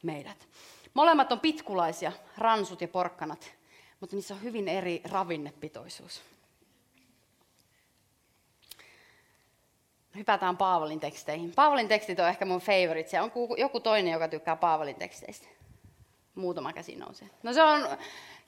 meidät. 0.04 0.48
Molemmat 0.94 1.32
on 1.32 1.40
pitkulaisia, 1.40 2.12
ransut 2.38 2.82
ja 2.82 2.88
porkkanat, 2.88 3.52
mutta 4.00 4.16
niissä 4.16 4.34
on 4.34 4.44
hyvin 4.44 4.68
eri 4.68 5.02
ravinnepitoisuus. 5.06 6.22
Hypätään 10.18 10.58
Paavalin 10.58 11.00
teksteihin. 11.00 11.52
Paavalin 11.56 11.88
tekstit 11.88 12.20
on 12.20 12.28
ehkä 12.28 12.46
mun 12.46 12.60
favorite. 12.60 13.10
Se 13.10 13.22
on 13.22 13.32
joku 13.58 13.80
toinen, 13.80 14.14
joka 14.14 14.28
tykkää 14.28 14.56
Paavalin 14.56 14.96
teksteistä. 14.96 15.48
Muutama 16.36 16.74
käsi 16.74 16.96
nousee. 16.96 17.30
No 17.44 17.54
se 17.54 17.64
on 17.64 17.88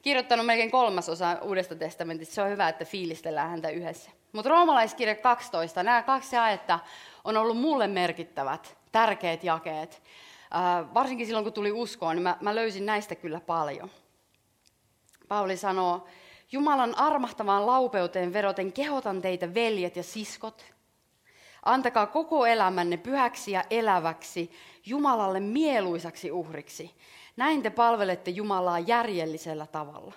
kirjoittanut 0.01 0.45
melkein 0.45 0.71
kolmasosa 0.71 1.37
Uudesta 1.41 1.75
testamentista. 1.75 2.35
Se 2.35 2.41
on 2.41 2.49
hyvä, 2.49 2.69
että 2.69 2.85
fiilistellään 2.85 3.49
häntä 3.49 3.69
yhdessä. 3.69 4.11
Mutta 4.31 4.49
roomalaiskirja 4.49 5.15
12, 5.15 5.83
nämä 5.83 6.01
kaksi 6.01 6.35
jaetta 6.35 6.79
on 7.23 7.37
ollut 7.37 7.57
mulle 7.57 7.87
merkittävät, 7.87 8.77
tärkeät 8.91 9.43
jakeet. 9.43 10.01
Äh, 10.55 10.93
varsinkin 10.93 11.25
silloin, 11.25 11.45
kun 11.45 11.53
tuli 11.53 11.71
uskoon, 11.71 12.15
niin 12.15 12.23
mä, 12.23 12.37
mä 12.41 12.55
löysin 12.55 12.85
näistä 12.85 13.15
kyllä 13.15 13.39
paljon. 13.39 13.91
Pauli 15.27 15.57
sanoo, 15.57 16.07
Jumalan 16.51 16.97
armahtavaan 16.97 17.67
laupeuteen 17.67 18.33
veroten 18.33 18.73
kehotan 18.73 19.21
teitä 19.21 19.53
veljet 19.53 19.95
ja 19.95 20.03
siskot– 20.03 20.65
Antakaa 21.67 22.07
koko 22.07 22.45
elämänne 22.45 22.97
pyhäksi 22.97 23.51
ja 23.51 23.63
eläväksi, 23.69 24.51
Jumalalle 24.85 25.39
mieluisaksi 25.39 26.31
uhriksi. 26.31 26.91
Näin 27.37 27.63
te 27.63 27.69
palvelette 27.69 28.31
Jumalaa 28.31 28.79
järjellisellä 28.79 29.67
tavalla. 29.67 30.13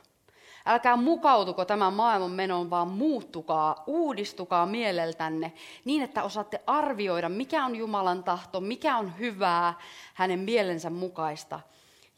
Älkää 0.66 0.96
mukautuko 0.96 1.64
tämän 1.64 1.92
maailman 1.92 2.30
menoon, 2.30 2.70
vaan 2.70 2.88
muuttukaa, 2.88 3.84
uudistukaa 3.86 4.66
mieleltänne 4.66 5.52
niin, 5.84 6.02
että 6.02 6.22
osaatte 6.22 6.60
arvioida, 6.66 7.28
mikä 7.28 7.64
on 7.64 7.76
Jumalan 7.76 8.24
tahto, 8.24 8.60
mikä 8.60 8.96
on 8.96 9.18
hyvää, 9.18 9.74
hänen 10.14 10.38
mielensä 10.38 10.90
mukaista 10.90 11.60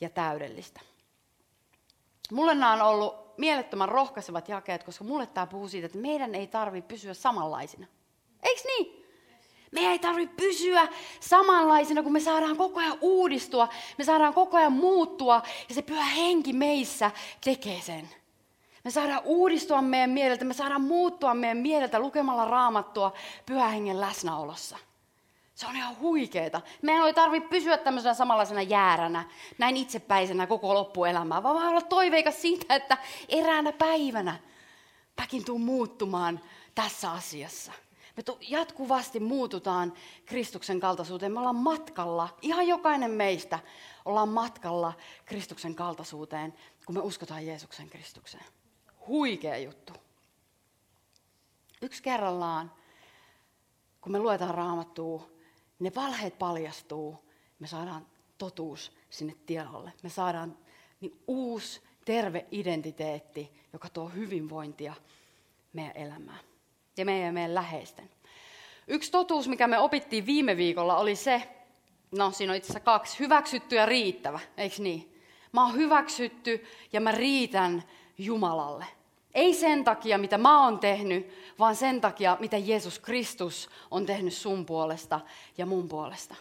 ja 0.00 0.10
täydellistä. 0.10 0.80
Mulle 2.32 2.54
nämä 2.54 2.72
on 2.72 2.80
ollut 2.80 3.38
mielettömän 3.38 3.88
rohkaisevat 3.88 4.48
jakeet, 4.48 4.84
koska 4.84 5.04
mulle 5.04 5.26
tämä 5.26 5.46
puhuu 5.46 5.68
siitä, 5.68 5.86
että 5.86 5.98
meidän 5.98 6.34
ei 6.34 6.46
tarvitse 6.46 6.88
pysyä 6.88 7.14
samanlaisina. 7.14 7.86
Eiks 8.42 8.64
niin? 8.64 9.01
Me 9.72 9.80
ei 9.80 9.98
tarvitse 9.98 10.36
pysyä 10.36 10.88
samanlaisena, 11.20 12.02
kun 12.02 12.12
me 12.12 12.20
saadaan 12.20 12.56
koko 12.56 12.80
ajan 12.80 12.98
uudistua, 13.00 13.68
me 13.98 14.04
saadaan 14.04 14.34
koko 14.34 14.56
ajan 14.56 14.72
muuttua 14.72 15.42
ja 15.68 15.74
se 15.74 15.82
pyhä 15.82 16.04
henki 16.04 16.52
meissä 16.52 17.10
tekee 17.44 17.80
sen. 17.80 18.08
Me 18.84 18.90
saadaan 18.90 19.22
uudistua 19.24 19.82
meidän 19.82 20.10
mieleltä, 20.10 20.44
me 20.44 20.54
saadaan 20.54 20.82
muuttua 20.82 21.34
meidän 21.34 21.56
mieleltä 21.56 21.98
lukemalla 21.98 22.44
raamattua 22.44 23.12
pyhä 23.46 23.68
hengen 23.68 24.00
läsnäolossa. 24.00 24.78
Se 25.54 25.66
on 25.66 25.76
ihan 25.76 25.98
huikeeta. 25.98 26.60
Meidän 26.82 27.06
ei 27.06 27.14
tarvitse 27.14 27.48
pysyä 27.48 27.78
tämmöisenä 27.78 28.14
samanlaisena 28.14 28.62
jääränä, 28.62 29.24
näin 29.58 29.76
itsepäisenä 29.76 30.46
koko 30.46 30.74
loppuelämää, 30.74 31.42
vaan 31.42 31.68
olla 31.68 31.80
toiveikas 31.80 32.42
siitä, 32.42 32.74
että 32.74 32.98
eräänä 33.28 33.72
päivänä 33.72 34.38
mäkin 35.20 35.44
tuun 35.44 35.60
muuttumaan 35.60 36.40
tässä 36.74 37.10
asiassa. 37.10 37.72
Me 38.16 38.22
jatkuvasti 38.48 39.20
muututaan 39.20 39.92
Kristuksen 40.26 40.80
kaltaisuuteen. 40.80 41.32
Me 41.32 41.38
ollaan 41.38 41.56
matkalla, 41.56 42.36
ihan 42.42 42.66
jokainen 42.66 43.10
meistä 43.10 43.58
ollaan 44.04 44.28
matkalla 44.28 44.92
Kristuksen 45.24 45.74
kaltaisuuteen, 45.74 46.54
kun 46.86 46.94
me 46.94 47.00
uskotaan 47.00 47.46
Jeesuksen 47.46 47.88
Kristukseen. 47.88 48.44
Huikea 49.06 49.56
juttu. 49.56 49.92
Yksi 51.82 52.02
kerrallaan, 52.02 52.72
kun 54.00 54.12
me 54.12 54.18
luetaan 54.18 54.54
raamattua, 54.54 55.30
ne 55.78 55.92
valheet 55.94 56.38
paljastuu, 56.38 57.18
me 57.58 57.66
saadaan 57.66 58.06
totuus 58.38 58.92
sinne 59.10 59.36
tiedolle. 59.46 59.92
Me 60.02 60.08
saadaan 60.08 60.58
niin 61.00 61.22
uusi, 61.26 61.80
terve 62.04 62.46
identiteetti, 62.50 63.52
joka 63.72 63.88
tuo 63.88 64.08
hyvinvointia 64.08 64.94
meidän 65.72 65.96
elämään 65.96 66.51
ja 66.96 67.04
meidän 67.04 67.26
ja 67.26 67.32
meidän 67.32 67.54
läheisten. 67.54 68.10
Yksi 68.88 69.10
totuus, 69.10 69.48
mikä 69.48 69.66
me 69.66 69.78
opittiin 69.78 70.26
viime 70.26 70.56
viikolla, 70.56 70.96
oli 70.96 71.16
se, 71.16 71.42
no 72.10 72.30
siinä 72.30 72.52
on 72.52 72.56
itse 72.56 72.66
asiassa 72.66 72.84
kaksi, 72.84 73.18
hyväksytty 73.18 73.76
ja 73.76 73.86
riittävä, 73.86 74.40
eikö 74.56 74.76
niin? 74.78 75.20
Mä 75.52 75.64
oon 75.64 75.74
hyväksytty 75.74 76.64
ja 76.92 77.00
mä 77.00 77.12
riitän 77.12 77.82
Jumalalle. 78.18 78.84
Ei 79.34 79.54
sen 79.54 79.84
takia, 79.84 80.18
mitä 80.18 80.38
mä 80.38 80.64
oon 80.64 80.78
tehnyt, 80.78 81.30
vaan 81.58 81.76
sen 81.76 82.00
takia, 82.00 82.36
mitä 82.40 82.56
Jeesus 82.56 82.98
Kristus 82.98 83.70
on 83.90 84.06
tehnyt 84.06 84.34
sun 84.34 84.66
puolesta 84.66 85.20
ja 85.58 85.66
mun 85.66 85.88
puolesta. 85.88 86.34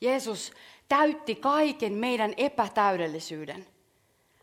Jeesus 0.00 0.52
täytti 0.88 1.34
kaiken 1.34 1.92
meidän 1.92 2.34
epätäydellisyyden. 2.36 3.66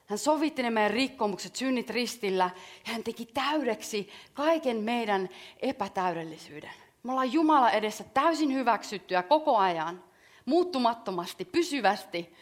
Hän 0.06 0.20
sovitti 0.20 0.64
ne 0.64 0.70
meidän 0.70 0.92
rikkomukset, 0.92 1.56
synnit 1.56 1.90
ristillä 1.90 2.50
ja 2.88 2.94
hän 2.94 3.04
teki 3.04 3.26
täydeksi 3.26 4.10
kaiken 4.34 4.78
meidän 4.78 5.30
epätäydellisyyden. 5.62 6.72
Me 7.04 7.12
ollaan 7.12 7.34
Jumala 7.34 7.72
edessä 7.72 8.04
täysin 8.04 8.54
hyväksyttyä 8.54 9.24
koko 9.24 9.58
ajan, 9.58 10.04
muuttumattomasti, 10.46 11.46
pysyvästi. 11.46 12.36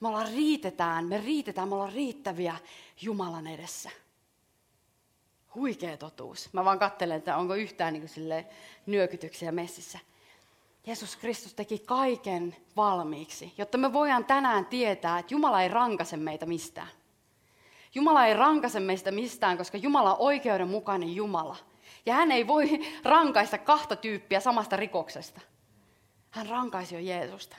Me 0.00 0.08
ollaan 0.08 0.28
riitetään, 0.34 1.06
me 1.06 1.20
riitetään, 1.20 1.68
me 1.68 1.74
ollaan 1.74 1.92
riittäviä 1.92 2.56
Jumalan 3.02 3.46
edessä. 3.46 3.90
Huikea 5.54 5.96
totuus. 5.96 6.48
Mä 6.52 6.64
vaan 6.64 6.78
katselen, 6.78 7.16
että 7.16 7.36
onko 7.36 7.54
yhtään 7.54 7.92
niin 7.92 8.08
kuin 8.14 8.44
nyökytyksiä 8.86 9.52
messissä. 9.52 9.98
Jeesus 10.88 11.16
Kristus 11.16 11.54
teki 11.54 11.78
kaiken 11.78 12.56
valmiiksi, 12.76 13.52
jotta 13.58 13.78
me 13.78 13.92
voidaan 13.92 14.24
tänään 14.24 14.66
tietää, 14.66 15.18
että 15.18 15.34
Jumala 15.34 15.62
ei 15.62 15.68
rankase 15.68 16.16
meitä 16.16 16.46
mistään. 16.46 16.88
Jumala 17.94 18.26
ei 18.26 18.34
rankase 18.34 18.80
meistä 18.80 19.10
mistään, 19.10 19.58
koska 19.58 19.78
Jumala 19.78 20.14
on 20.14 20.20
oikeudenmukainen 20.20 21.14
Jumala. 21.14 21.56
Ja 22.06 22.14
hän 22.14 22.32
ei 22.32 22.46
voi 22.46 22.80
rankaista 23.04 23.58
kahta 23.58 23.96
tyyppiä 23.96 24.40
samasta 24.40 24.76
rikoksesta. 24.76 25.40
Hän 26.30 26.46
rankaisi 26.46 26.94
jo 26.94 27.00
Jeesusta. 27.00 27.56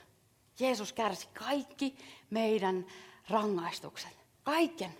Jeesus 0.59 0.93
kärsi 0.93 1.27
kaikki 1.33 1.95
meidän 2.29 2.85
rangaistukset. 3.29 4.17
Kaiken. 4.43 4.93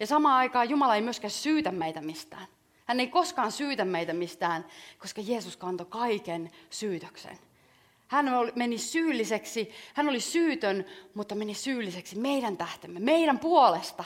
Ja 0.00 0.06
samaan 0.06 0.38
aikaan 0.38 0.70
Jumala 0.70 0.94
ei 0.94 1.02
myöskään 1.02 1.30
syytä 1.30 1.70
meitä 1.72 2.00
mistään. 2.00 2.46
Hän 2.88 3.00
ei 3.00 3.06
koskaan 3.06 3.52
syytä 3.52 3.84
meitä 3.84 4.12
mistään, 4.12 4.66
koska 4.98 5.20
Jeesus 5.20 5.56
kantoi 5.56 5.86
kaiken 5.86 6.50
syytöksen. 6.70 7.38
Hän 8.06 8.26
meni 8.54 8.78
syylliseksi, 8.78 9.70
hän 9.94 10.08
oli 10.08 10.20
syytön, 10.20 10.84
mutta 11.14 11.34
meni 11.34 11.54
syylliseksi 11.54 12.18
meidän 12.18 12.56
tähtemme, 12.56 13.00
meidän 13.00 13.38
puolesta. 13.38 14.04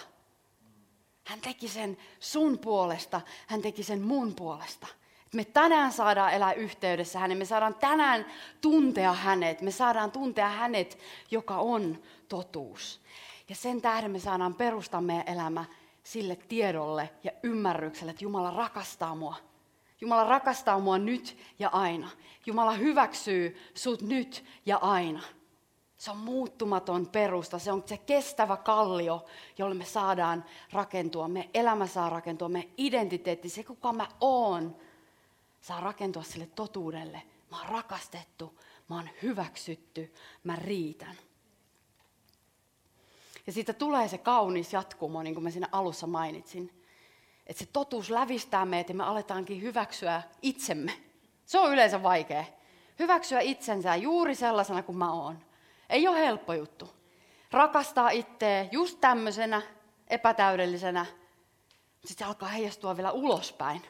Hän 1.26 1.40
teki 1.40 1.68
sen 1.68 1.98
sun 2.20 2.58
puolesta, 2.58 3.20
hän 3.46 3.62
teki 3.62 3.82
sen 3.82 4.02
mun 4.02 4.34
puolesta. 4.34 4.86
Me 5.34 5.44
tänään 5.44 5.92
saadaan 5.92 6.32
elää 6.32 6.52
yhteydessä 6.52 7.18
hänen, 7.18 7.38
me 7.38 7.44
saadaan 7.44 7.74
tänään 7.74 8.26
tuntea 8.60 9.12
hänet, 9.12 9.60
me 9.60 9.70
saadaan 9.70 10.12
tuntea 10.12 10.48
hänet, 10.48 10.98
joka 11.30 11.56
on 11.56 12.02
totuus. 12.28 13.00
Ja 13.48 13.54
sen 13.54 13.82
tähden 13.82 14.10
me 14.10 14.18
saadaan 14.18 14.54
perustaa 14.54 15.00
meidän 15.00 15.28
elämä 15.28 15.64
sille 16.12 16.36
tiedolle 16.36 17.10
ja 17.24 17.30
ymmärrykselle, 17.42 18.10
että 18.10 18.24
Jumala 18.24 18.50
rakastaa 18.50 19.14
mua. 19.14 19.36
Jumala 20.00 20.24
rakastaa 20.24 20.78
mua 20.78 20.98
nyt 20.98 21.36
ja 21.58 21.68
aina. 21.68 22.10
Jumala 22.46 22.72
hyväksyy 22.72 23.70
sut 23.74 24.02
nyt 24.02 24.44
ja 24.66 24.76
aina. 24.76 25.22
Se 25.96 26.10
on 26.10 26.16
muuttumaton 26.16 27.06
perusta, 27.06 27.58
se 27.58 27.72
on 27.72 27.82
se 27.86 27.96
kestävä 27.96 28.56
kallio, 28.56 29.26
jolle 29.58 29.74
me 29.74 29.84
saadaan 29.84 30.44
rakentua. 30.72 31.28
Me 31.28 31.50
elämä 31.54 31.86
saa 31.86 32.10
rakentua, 32.10 32.48
me 32.48 32.68
identiteetti, 32.76 33.48
se 33.48 33.64
kuka 33.64 33.92
mä 33.92 34.08
oon, 34.20 34.76
saa 35.60 35.80
rakentua 35.80 36.22
sille 36.22 36.46
totuudelle. 36.46 37.22
Mä 37.50 37.58
oon 37.58 37.68
rakastettu, 37.68 38.60
mä 38.88 38.96
oon 38.96 39.08
hyväksytty, 39.22 40.14
mä 40.44 40.56
riitän. 40.56 41.16
Ja 43.46 43.52
siitä 43.52 43.72
tulee 43.72 44.08
se 44.08 44.18
kaunis 44.18 44.72
jatkumo, 44.72 45.22
niin 45.22 45.34
kuin 45.34 45.44
mä 45.44 45.50
siinä 45.50 45.68
alussa 45.72 46.06
mainitsin. 46.06 46.84
Että 47.46 47.64
se 47.64 47.70
totuus 47.72 48.10
lävistää 48.10 48.64
meitä 48.64 48.90
ja 48.90 48.96
me 48.96 49.04
aletaankin 49.04 49.62
hyväksyä 49.62 50.22
itsemme. 50.42 50.92
Se 51.44 51.58
on 51.58 51.72
yleensä 51.72 52.02
vaikea. 52.02 52.44
Hyväksyä 52.98 53.40
itsensä 53.40 53.96
juuri 53.96 54.34
sellaisena 54.34 54.82
kuin 54.82 54.98
mä 54.98 55.12
oon. 55.12 55.38
Ei 55.90 56.08
ole 56.08 56.18
helppo 56.18 56.52
juttu. 56.52 56.90
Rakastaa 57.50 58.10
itseä 58.10 58.68
just 58.72 59.00
tämmöisenä 59.00 59.62
epätäydellisenä. 60.08 61.06
Sitten 62.04 62.18
se 62.18 62.24
alkaa 62.24 62.48
heijastua 62.48 62.96
vielä 62.96 63.12
ulospäin. 63.12 63.82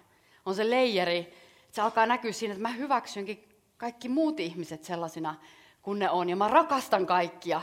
On 0.47 0.55
se 0.55 0.71
leijeri. 0.71 1.35
Se 1.73 1.83
alkaa 1.83 2.07
näkyä 2.07 2.33
siinä, 2.33 2.53
että 2.53 2.63
mä 2.63 2.69
hyväksynkin 2.69 3.49
kaikki 3.77 4.09
muut 4.09 4.41
ihmiset 4.41 4.85
sellaisina 4.85 5.35
kuin 5.83 5.99
ne 5.99 6.11
on. 6.11 6.29
Ja 6.29 6.37
mä 6.37 6.49
rakastan 6.49 7.07
kaikkia 7.07 7.63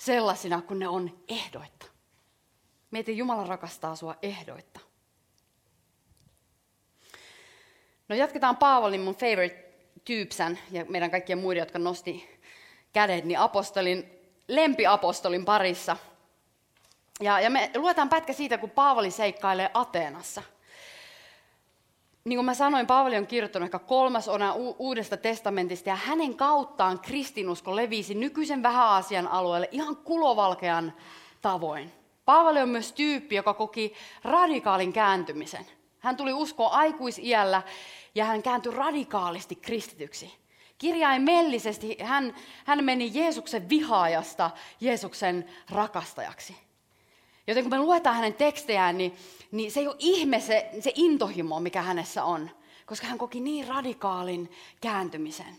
sellaisina 0.00 0.62
kuin 0.62 0.78
ne 0.78 0.88
on 0.88 1.24
ehdoitta. 1.28 1.86
Mieti, 2.90 3.18
Jumala 3.18 3.46
rakastaa 3.46 3.96
sua 3.96 4.14
ehdoitta. 4.22 4.80
No 8.08 8.16
jatketaan 8.16 8.56
Paavolin 8.56 9.00
mun 9.00 9.14
favorite 9.14 9.70
tyypsän 10.04 10.58
ja 10.70 10.84
meidän 10.88 11.10
kaikkien 11.10 11.38
muiden, 11.38 11.60
jotka 11.60 11.78
nosti 11.78 12.40
kädet, 12.92 13.24
niin 13.24 13.38
apostolin, 13.38 14.10
lempiapostolin 14.48 15.44
parissa. 15.44 15.96
Ja, 17.20 17.40
ja 17.40 17.50
me 17.50 17.70
luetaan 17.76 18.08
pätkä 18.08 18.32
siitä, 18.32 18.58
kun 18.58 18.70
Paavali 18.70 19.10
seikkailee 19.10 19.70
Ateenassa– 19.74 20.42
niin 22.24 22.36
kuin 22.36 22.44
mä 22.44 22.54
sanoin, 22.54 22.86
Paavali 22.86 23.16
on 23.16 23.26
kirjoittanut 23.26 23.66
ehkä 23.66 23.78
kolmas 23.78 24.28
ona 24.28 24.52
uudesta 24.78 25.16
testamentista, 25.16 25.88
ja 25.88 25.96
hänen 25.96 26.36
kauttaan 26.36 27.00
kristinusko 27.00 27.76
levisi 27.76 28.14
nykyisen 28.14 28.62
vähäasian 28.62 29.28
alueelle 29.28 29.68
ihan 29.72 29.96
kulovalkean 29.96 30.92
tavoin. 31.42 31.92
Paavali 32.24 32.60
on 32.60 32.68
myös 32.68 32.92
tyyppi, 32.92 33.34
joka 33.34 33.54
koki 33.54 33.94
radikaalin 34.24 34.92
kääntymisen. 34.92 35.66
Hän 35.98 36.16
tuli 36.16 36.32
uskoa 36.32 36.68
aikuisiällä 36.68 37.62
ja 38.14 38.24
hän 38.24 38.42
kääntyi 38.42 38.72
radikaalisti 38.74 39.56
kristityksi. 39.56 40.40
Kirjaimellisesti 40.78 41.96
hän, 42.02 42.34
hän 42.64 42.84
meni 42.84 43.10
Jeesuksen 43.14 43.68
vihaajasta 43.68 44.50
Jeesuksen 44.80 45.50
rakastajaksi. 45.70 46.56
Joten 47.46 47.64
kun 47.64 47.70
me 47.70 47.78
luetaan 47.78 48.16
hänen 48.16 48.34
tekstejään, 48.34 48.98
niin, 48.98 49.16
niin 49.50 49.72
se 49.72 49.80
ei 49.80 49.86
ole 49.86 49.96
ihme 49.98 50.40
se, 50.40 50.70
se 50.80 50.92
intohimo, 50.94 51.60
mikä 51.60 51.82
hänessä 51.82 52.24
on, 52.24 52.50
koska 52.86 53.06
hän 53.06 53.18
koki 53.18 53.40
niin 53.40 53.68
radikaalin 53.68 54.50
kääntymisen. 54.80 55.58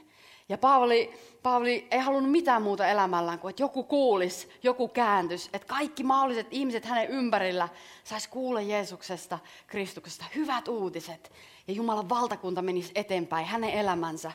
Ja 0.50 0.58
Paavali, 0.58 1.14
Paavali 1.44 1.88
ei 1.92 2.00
halunnut 2.00 2.32
mitään 2.32 2.62
muuta 2.62 2.88
elämällään 2.88 3.40
kuin, 3.40 3.50
että 3.50 3.64
joku 3.64 3.84
kuulisi, 3.84 4.50
joku 4.64 4.88
kääntys, 4.88 5.50
että 5.54 5.68
kaikki 5.68 6.04
mahdolliset 6.04 6.48
ihmiset 6.52 6.86
hänen 6.86 7.08
ympärillä 7.10 7.70
saisi 8.04 8.30
kuulla 8.30 8.62
Jeesuksesta, 8.62 9.40
Kristuksesta, 9.68 10.26
hyvät 10.36 10.68
uutiset. 10.68 11.32
Ja 11.68 11.74
Jumalan 11.74 12.10
valtakunta 12.10 12.62
menisi 12.62 12.92
eteenpäin 12.96 13.46
hänen 13.46 13.70
elämänsä 13.70 14.32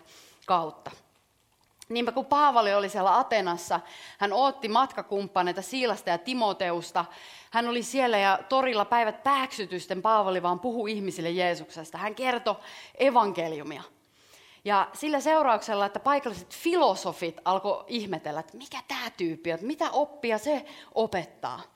kautta. 0.47 0.91
Niinpä 1.89 2.13
kun 2.13 2.27
Paavali 2.27 2.75
oli 2.75 2.89
siellä 2.89 3.19
Atenassa, 3.19 3.81
hän 4.19 4.33
otti 4.33 4.69
matkakumppaneita 4.69 5.63
Siilasta 5.63 6.11
ja 6.11 6.19
Timoteusta. 6.19 7.05
Hän 7.51 7.69
oli 7.69 7.83
siellä 7.83 8.19
ja 8.19 8.39
torilla 8.49 8.85
päivät 8.85 9.23
pääksytysten 9.23 10.03
Paavali 10.03 10.43
vaan 10.43 10.61
puhui 10.61 10.93
ihmisille 10.93 11.31
Jeesuksesta. 11.31 11.99
Hän 11.99 12.15
kertoi 12.15 12.57
evankeliumia. 12.99 13.83
Ja 14.65 14.89
sillä 14.93 15.21
seurauksella, 15.21 15.87
että 15.87 16.01
paikalliset 16.01 16.55
filosofit 16.55 17.41
alkoi 17.45 17.85
ihmetellä, 17.87 18.41
että 18.41 18.57
mikä 18.57 18.79
tämä 18.89 19.11
tyyppi 19.17 19.53
on, 19.53 19.59
mitä 19.63 19.91
oppia 19.91 20.39
se 20.39 20.65
opettaa. 20.95 21.76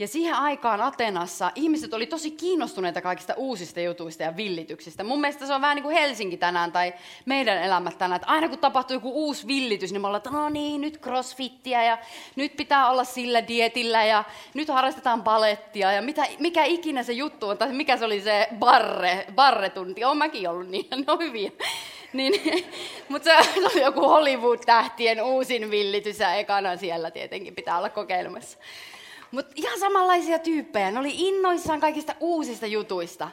Ja 0.00 0.08
siihen 0.08 0.34
aikaan 0.34 0.80
Atenassa 0.80 1.50
ihmiset 1.54 1.94
oli 1.94 2.06
tosi 2.06 2.30
kiinnostuneita 2.30 3.02
kaikista 3.02 3.34
uusista 3.36 3.80
jutuista 3.80 4.22
ja 4.22 4.36
villityksistä. 4.36 5.04
Mun 5.04 5.20
mielestä 5.20 5.46
se 5.46 5.54
on 5.54 5.60
vähän 5.60 5.76
niin 5.76 5.82
kuin 5.82 5.96
Helsinki 5.96 6.36
tänään 6.36 6.72
tai 6.72 6.94
meidän 7.26 7.62
elämät 7.62 7.98
tänään, 7.98 8.16
että 8.16 8.28
aina 8.28 8.48
kun 8.48 8.58
tapahtuu 8.58 8.94
joku 8.94 9.12
uusi 9.12 9.46
villitys, 9.46 9.92
niin 9.92 10.00
me 10.00 10.06
ollaan, 10.06 10.18
että 10.18 10.30
no 10.30 10.48
niin, 10.48 10.80
nyt 10.80 11.00
crossfittiä 11.00 11.84
ja 11.84 11.98
nyt 12.36 12.56
pitää 12.56 12.90
olla 12.90 13.04
sillä 13.04 13.48
dietillä 13.48 14.04
ja 14.04 14.24
nyt 14.54 14.68
harrastetaan 14.68 15.22
palettia 15.22 15.92
ja 15.92 16.02
mitä, 16.02 16.26
mikä 16.38 16.64
ikinä 16.64 17.02
se 17.02 17.12
juttu 17.12 17.48
on, 17.48 17.58
tai 17.58 17.72
mikä 17.72 17.96
se 17.96 18.04
oli 18.04 18.20
se 18.20 18.48
barre, 18.58 19.26
barretunti, 19.34 20.04
on 20.04 20.18
mäkin 20.18 20.48
ollut 20.48 20.68
niin, 20.68 20.86
ne 20.96 21.26
hyviä. 21.26 21.50
Niin, 22.12 22.64
mutta 23.08 23.30
se 23.30 23.36
oli 23.74 23.82
joku 23.82 24.00
Hollywood-tähtien 24.00 25.22
uusin 25.22 25.70
villitys 25.70 26.18
ja 26.18 26.34
ekana 26.34 26.76
siellä 26.76 27.10
tietenkin 27.10 27.54
pitää 27.54 27.78
olla 27.78 27.90
kokeilemassa. 27.90 28.58
Mutta 29.30 29.52
ihan 29.56 29.80
samanlaisia 29.80 30.38
tyyppejä. 30.38 30.90
Ne 30.90 30.98
oli 30.98 31.12
innoissaan 31.14 31.80
kaikista 31.80 32.14
uusista 32.20 32.66
jutuista. 32.66 33.30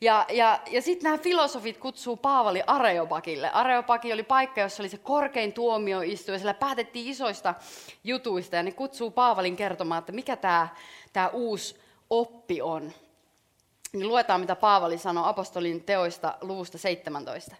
Ja, 0.00 0.26
ja, 0.30 0.60
ja 0.70 0.82
sitten 0.82 1.04
nämä 1.04 1.18
filosofit 1.18 1.78
kutsuu 1.78 2.16
Paavali 2.16 2.62
Areopakille. 2.66 3.50
Areopaki 3.50 4.12
oli 4.12 4.22
paikka, 4.22 4.60
jossa 4.60 4.82
oli 4.82 4.88
se 4.88 4.98
korkein 4.98 5.52
tuomioistuin, 5.52 6.34
ja 6.34 6.38
siellä 6.38 6.54
päätettiin 6.54 7.08
isoista 7.08 7.54
jutuista, 8.04 8.56
ja 8.56 8.62
ne 8.62 8.72
kutsuu 8.72 9.10
Paavalin 9.10 9.56
kertomaan, 9.56 9.98
että 9.98 10.12
mikä 10.12 10.36
tämä 10.36 10.68
tää 11.12 11.28
uusi 11.28 11.76
oppi 12.10 12.62
on. 12.62 12.92
Niin 13.92 14.08
luetaan, 14.08 14.40
mitä 14.40 14.56
Paavali 14.56 14.98
sanoi 14.98 15.28
apostolin 15.28 15.84
teoista 15.84 16.38
luvusta 16.40 16.78
17. 16.78 17.56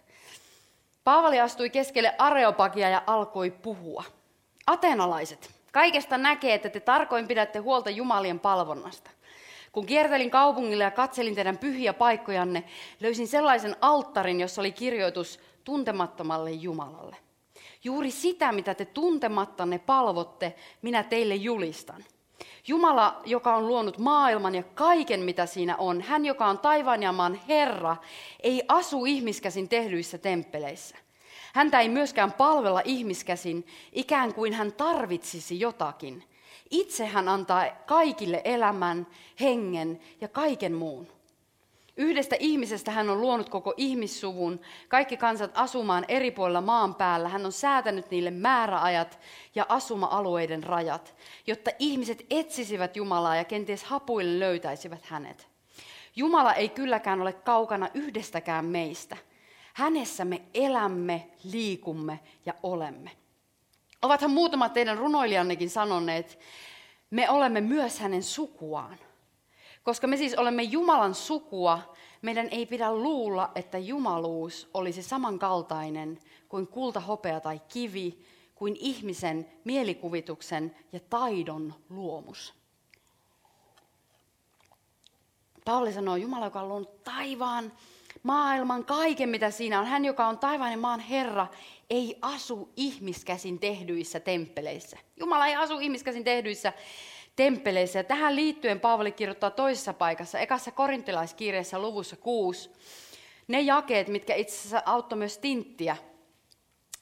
Paavali 1.03 1.39
astui 1.39 1.69
keskelle 1.69 2.15
Areopagia 2.17 2.89
ja 2.89 3.03
alkoi 3.07 3.51
puhua. 3.51 4.03
Atenalaiset, 4.67 5.52
Kaikesta 5.73 6.17
näkee, 6.17 6.53
että 6.53 6.69
te 6.69 6.79
tarkoin 6.79 7.27
pidätte 7.27 7.59
huolta 7.59 7.89
Jumalien 7.89 8.39
palvonnasta. 8.39 9.11
Kun 9.71 9.85
kiertelin 9.85 10.31
kaupungille 10.31 10.83
ja 10.83 10.91
katselin 10.91 11.35
teidän 11.35 11.57
pyhiä 11.57 11.93
paikkojanne, 11.93 12.63
löysin 12.99 13.27
sellaisen 13.27 13.75
alttarin, 13.81 14.39
jossa 14.39 14.61
oli 14.61 14.71
kirjoitus 14.71 15.39
tuntemattomalle 15.63 16.51
Jumalalle. 16.51 17.15
Juuri 17.83 18.11
sitä, 18.11 18.51
mitä 18.51 18.75
te 18.75 18.85
tuntemattanne 18.85 19.79
palvotte, 19.79 20.55
minä 20.81 21.03
teille 21.03 21.35
julistan. 21.35 22.03
Jumala, 22.67 23.21
joka 23.25 23.55
on 23.55 23.67
luonut 23.67 23.97
maailman 23.97 24.55
ja 24.55 24.63
kaiken, 24.63 25.19
mitä 25.19 25.45
siinä 25.45 25.77
on, 25.77 26.01
hän, 26.01 26.25
joka 26.25 26.45
on 26.45 26.59
taivaan 26.59 27.03
ja 27.03 27.11
maan 27.11 27.39
Herra, 27.47 27.97
ei 28.43 28.63
asu 28.67 29.05
ihmiskäsin 29.05 29.69
tehdyissä 29.69 30.17
temppeleissä. 30.17 30.97
Häntä 31.53 31.79
ei 31.79 31.89
myöskään 31.89 32.33
palvella 32.33 32.81
ihmiskäsin, 32.85 33.67
ikään 33.91 34.33
kuin 34.33 34.53
hän 34.53 34.73
tarvitsisi 34.73 35.59
jotakin. 35.59 36.23
Itse 36.69 37.05
hän 37.05 37.29
antaa 37.29 37.65
kaikille 37.85 38.41
elämän, 38.43 39.07
hengen 39.41 39.99
ja 40.21 40.27
kaiken 40.27 40.73
muun. 40.73 41.07
Yhdestä 41.97 42.35
ihmisestä 42.39 42.91
hän 42.91 43.09
on 43.09 43.21
luonut 43.21 43.49
koko 43.49 43.73
ihmissuvun, 43.77 44.61
kaikki 44.87 45.17
kansat 45.17 45.51
asumaan 45.53 46.05
eri 46.07 46.31
puolilla 46.31 46.61
maan 46.61 46.95
päällä. 46.95 47.29
Hän 47.29 47.45
on 47.45 47.51
säätänyt 47.51 48.11
niille 48.11 48.31
määräajat 48.31 49.19
ja 49.55 49.65
asuma-alueiden 49.69 50.63
rajat, 50.63 51.15
jotta 51.47 51.71
ihmiset 51.79 52.25
etsisivät 52.29 52.95
Jumalaa 52.95 53.35
ja 53.35 53.43
kenties 53.43 53.83
hapuille 53.83 54.39
löytäisivät 54.39 55.05
hänet. 55.05 55.47
Jumala 56.15 56.53
ei 56.53 56.69
kylläkään 56.69 57.21
ole 57.21 57.33
kaukana 57.33 57.89
yhdestäkään 57.93 58.65
meistä– 58.65 59.17
Hänessä 59.73 60.25
me 60.25 60.41
elämme, 60.53 61.29
liikumme 61.43 62.19
ja 62.45 62.53
olemme. 62.63 63.11
Ovathan 64.01 64.31
muutamat 64.31 64.73
teidän 64.73 64.97
runoilijannekin 64.97 65.69
sanoneet, 65.69 66.39
me 67.09 67.29
olemme 67.29 67.61
myös 67.61 67.99
hänen 67.99 68.23
sukuaan. 68.23 68.97
Koska 69.83 70.07
me 70.07 70.17
siis 70.17 70.35
olemme 70.35 70.63
Jumalan 70.63 71.15
sukua, 71.15 71.93
meidän 72.21 72.47
ei 72.51 72.65
pidä 72.65 72.93
luulla, 72.93 73.51
että 73.55 73.77
jumaluus 73.77 74.69
olisi 74.73 75.03
samankaltainen 75.03 76.19
kuin 76.49 76.67
kulta, 76.67 76.99
hopea 76.99 77.39
tai 77.39 77.61
kivi, 77.67 78.25
kuin 78.55 78.75
ihmisen 78.79 79.51
mielikuvituksen 79.63 80.75
ja 80.91 80.99
taidon 80.99 81.73
luomus. 81.89 82.53
Pauli 85.65 85.93
sanoo, 85.93 86.15
Jumala, 86.15 86.45
joka 86.45 86.61
on 86.61 86.69
luonut 86.69 87.03
taivaan, 87.03 87.71
maailman, 88.23 88.85
kaiken 88.85 89.29
mitä 89.29 89.51
siinä 89.51 89.79
on. 89.79 89.85
Hän, 89.85 90.05
joka 90.05 90.27
on 90.27 90.39
taivaan 90.39 90.71
ja 90.71 90.77
maan 90.77 90.99
Herra, 90.99 91.47
ei 91.89 92.17
asu 92.21 92.73
ihmiskäsin 92.75 93.59
tehdyissä 93.59 94.19
temppeleissä. 94.19 94.97
Jumala 95.17 95.47
ei 95.47 95.55
asu 95.55 95.79
ihmiskäsin 95.79 96.23
tehdyissä 96.23 96.73
temppeleissä. 97.35 97.99
Ja 97.99 98.03
tähän 98.03 98.35
liittyen 98.35 98.79
Paavali 98.79 99.11
kirjoittaa 99.11 99.51
toisessa 99.51 99.93
paikassa, 99.93 100.39
ekassa 100.39 100.71
korintilaiskirjassa 100.71 101.79
luvussa 101.79 102.15
6, 102.15 102.69
ne 103.47 103.61
jakeet, 103.61 104.07
mitkä 104.07 104.35
itse 104.35 104.55
asiassa 104.55 104.83
auttoi 104.85 105.17
myös 105.17 105.37
Tinttiä 105.37 105.97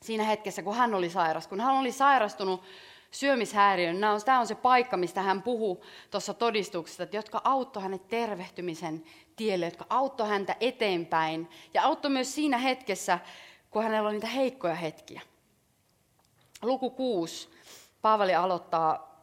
siinä 0.02 0.24
hetkessä, 0.24 0.64
kun 0.64 0.76
hän 0.76 0.94
oli 0.94 1.10
sairas. 1.10 1.48
Kun 1.48 1.62
hän 1.62 1.76
oli 1.76 1.92
sairastunut 1.92 2.64
syömishäiriön. 3.12 3.98
Tämä 4.26 4.40
on 4.40 4.48
se 4.48 4.56
paikka, 4.56 4.98
mistä 4.98 5.22
hän 5.22 5.44
puhuu 5.44 5.84
tuossa 6.12 6.34
todistuksessa, 6.34 7.04
että 7.04 7.18
jotka 7.18 7.42
auttoi 7.44 7.84
hänet 7.84 8.08
tervehtymisen 8.08 9.04
tielle, 9.36 9.66
jotka 9.66 9.86
auttoi 9.90 10.28
häntä 10.28 10.56
eteenpäin. 10.60 11.50
Ja 11.74 11.84
auttoi 11.84 12.12
myös 12.12 12.36
siinä 12.36 12.58
hetkessä, 12.58 13.20
kun 13.70 13.84
hänellä 13.84 14.08
oli 14.08 14.16
niitä 14.16 14.28
heikkoja 14.28 14.76
hetkiä. 14.76 15.22
Luku 16.62 16.90
6. 16.90 17.50
Paavali 18.02 18.36
aloittaa, 18.36 19.16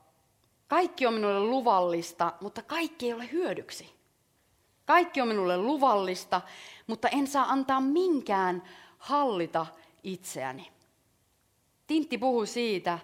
kaikki 0.69 1.07
on 1.07 1.15
minulle 1.15 1.41
luvallista, 1.41 2.33
mutta 2.41 2.63
kaikki 2.63 3.07
ei 3.07 3.13
ole 3.13 3.33
hyödyksi. 3.33 3.99
Kaikki 4.87 5.21
on 5.21 5.29
minulle 5.29 5.57
luvallista, 5.57 6.41
mutta 6.87 7.09
en 7.09 7.27
saa 7.27 7.45
antaa 7.49 7.81
minkään 7.81 8.63
hallita 8.99 9.67
itseäni. 10.03 10.73
Tintti 11.87 12.19
puhuu 12.19 12.47
siitä, 12.47 12.99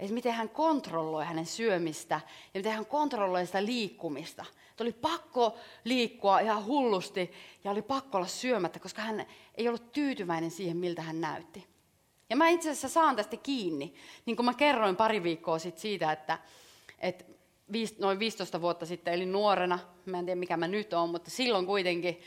että 0.00 0.14
miten 0.14 0.32
hän 0.32 0.48
kontrolloi 0.48 1.24
hänen 1.24 1.46
syömistä 1.46 2.20
ja 2.54 2.58
miten 2.58 2.72
hän 2.72 2.86
kontrolloi 2.86 3.46
sitä 3.46 3.64
liikkumista. 3.64 4.44
Että 4.70 4.84
oli 4.84 4.92
pakko 4.92 5.56
liikkua 5.84 6.40
ihan 6.40 6.66
hullusti 6.66 7.32
ja 7.64 7.70
oli 7.70 7.82
pakko 7.82 8.18
olla 8.18 8.26
syömättä, 8.26 8.78
koska 8.78 9.02
hän 9.02 9.26
ei 9.54 9.68
ollut 9.68 9.92
tyytyväinen 9.92 10.50
siihen, 10.50 10.76
miltä 10.76 11.02
hän 11.02 11.20
näytti. 11.20 11.66
Ja 12.30 12.36
mä 12.36 12.48
itse 12.48 12.70
asiassa 12.70 12.88
saan 12.88 13.16
tästä 13.16 13.36
kiinni, 13.36 13.94
niin 14.26 14.36
kuin 14.36 14.46
mä 14.46 14.54
kerroin 14.54 14.96
pari 14.96 15.22
viikkoa 15.22 15.58
sitten 15.58 15.82
siitä, 15.82 16.12
että, 16.12 16.38
että 16.98 17.24
noin 17.98 18.18
15 18.18 18.60
vuotta 18.60 18.86
sitten, 18.86 19.14
eli 19.14 19.26
nuorena, 19.26 19.78
mä 20.06 20.18
en 20.18 20.24
tiedä 20.24 20.38
mikä 20.38 20.56
mä 20.56 20.68
nyt 20.68 20.92
oon, 20.92 21.10
mutta 21.10 21.30
silloin 21.30 21.66
kuitenkin 21.66 22.20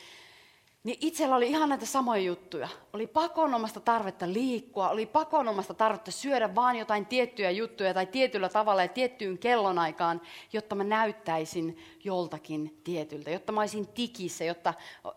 niin 0.84 0.98
itsellä 1.02 1.36
oli 1.36 1.48
ihan 1.48 1.70
näitä 1.70 1.86
samoja 1.86 2.22
juttuja. 2.22 2.68
Oli 2.94 3.08
pakonomasta 3.08 3.80
tarvetta 3.80 4.34
liikkua, 4.34 4.90
oli 4.90 5.06
pakonomasta 5.06 5.74
tarvetta 5.74 6.12
syödä 6.12 6.56
vaan 6.56 6.76
jotain 6.76 7.06
tiettyjä 7.06 7.52
juttuja 7.52 7.94
tai 7.94 8.06
tietyllä 8.06 8.50
tavalla 8.50 8.82
ja 8.82 8.88
tiettyyn 8.88 9.38
kellonaikaan, 9.38 10.22
jotta 10.54 10.76
mä 10.76 10.84
näyttäisin 10.84 11.78
joltakin 12.04 12.82
tietyltä, 12.84 13.32
jotta 13.32 13.52
mä 13.52 13.62
olisin 13.62 13.88
tikissä, 13.88 14.44
jotta 14.44 14.74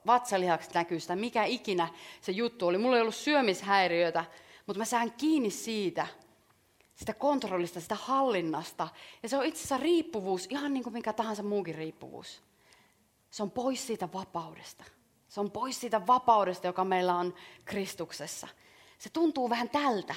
vatsalihakset 0.06 0.74
näkyy 0.74 1.00
sitä, 1.00 1.16
mikä 1.16 1.44
ikinä 1.44 1.88
se 2.20 2.32
juttu 2.32 2.66
oli. 2.66 2.78
Mulla 2.78 2.96
ei 2.96 3.02
ollut 3.02 3.14
syömishäiriötä, 3.14 4.24
mutta 4.66 4.78
mä 4.78 4.84
sään 4.84 5.12
kiinni 5.12 5.50
siitä, 5.50 6.06
sitä 6.94 7.14
kontrollista, 7.14 7.80
sitä 7.80 7.94
hallinnasta. 7.94 8.88
Ja 9.22 9.28
se 9.28 9.36
on 9.36 9.44
itse 9.44 9.58
asiassa 9.58 9.76
riippuvuus, 9.76 10.46
ihan 10.50 10.74
niin 10.74 10.84
kuin 10.84 10.92
mikä 10.92 11.12
tahansa 11.12 11.42
muukin 11.42 11.74
riippuvuus. 11.74 12.42
Se 13.30 13.42
on 13.42 13.50
pois 13.50 13.86
siitä 13.86 14.08
vapaudesta. 14.12 14.84
Se 15.36 15.40
on 15.40 15.50
pois 15.50 15.80
siitä 15.80 16.06
vapaudesta, 16.06 16.66
joka 16.66 16.84
meillä 16.84 17.14
on 17.14 17.34
Kristuksessa. 17.64 18.48
Se 18.98 19.10
tuntuu 19.10 19.50
vähän 19.50 19.68
tältä, 19.68 20.14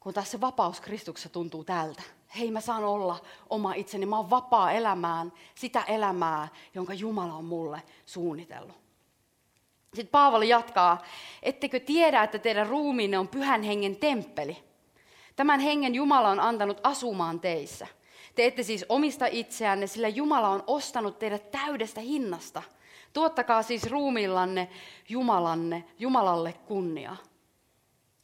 kun 0.00 0.14
taas 0.14 0.30
se 0.30 0.40
vapaus 0.40 0.80
Kristuksessa 0.80 1.28
tuntuu 1.28 1.64
tältä. 1.64 2.02
Hei, 2.38 2.50
mä 2.50 2.60
saan 2.60 2.84
olla 2.84 3.20
oma 3.50 3.74
itseni, 3.74 4.06
mä 4.06 4.16
oon 4.16 4.30
vapaa 4.30 4.72
elämään 4.72 5.32
sitä 5.54 5.82
elämää, 5.82 6.48
jonka 6.74 6.94
Jumala 6.94 7.34
on 7.34 7.44
mulle 7.44 7.82
suunnitellut. 8.06 8.76
Sitten 9.94 10.12
Paavali 10.12 10.48
jatkaa, 10.48 11.02
ettekö 11.42 11.80
tiedä, 11.80 12.22
että 12.22 12.38
teidän 12.38 12.66
ruumiinne 12.66 13.18
on 13.18 13.28
pyhän 13.28 13.62
hengen 13.62 13.96
temppeli? 13.96 14.56
Tämän 15.36 15.60
hengen 15.60 15.94
Jumala 15.94 16.28
on 16.28 16.40
antanut 16.40 16.80
asumaan 16.82 17.40
teissä. 17.40 17.86
Te 18.34 18.46
ette 18.46 18.62
siis 18.62 18.84
omista 18.88 19.26
itseänne, 19.26 19.86
sillä 19.86 20.08
Jumala 20.08 20.48
on 20.48 20.64
ostanut 20.66 21.18
teidät 21.18 21.50
täydestä 21.50 22.00
hinnasta. 22.00 22.62
Tuottakaa 23.12 23.62
siis 23.62 23.86
ruumiillanne 23.90 24.68
Jumalanne, 25.08 25.84
Jumalalle 25.98 26.52
kunnia. 26.52 27.16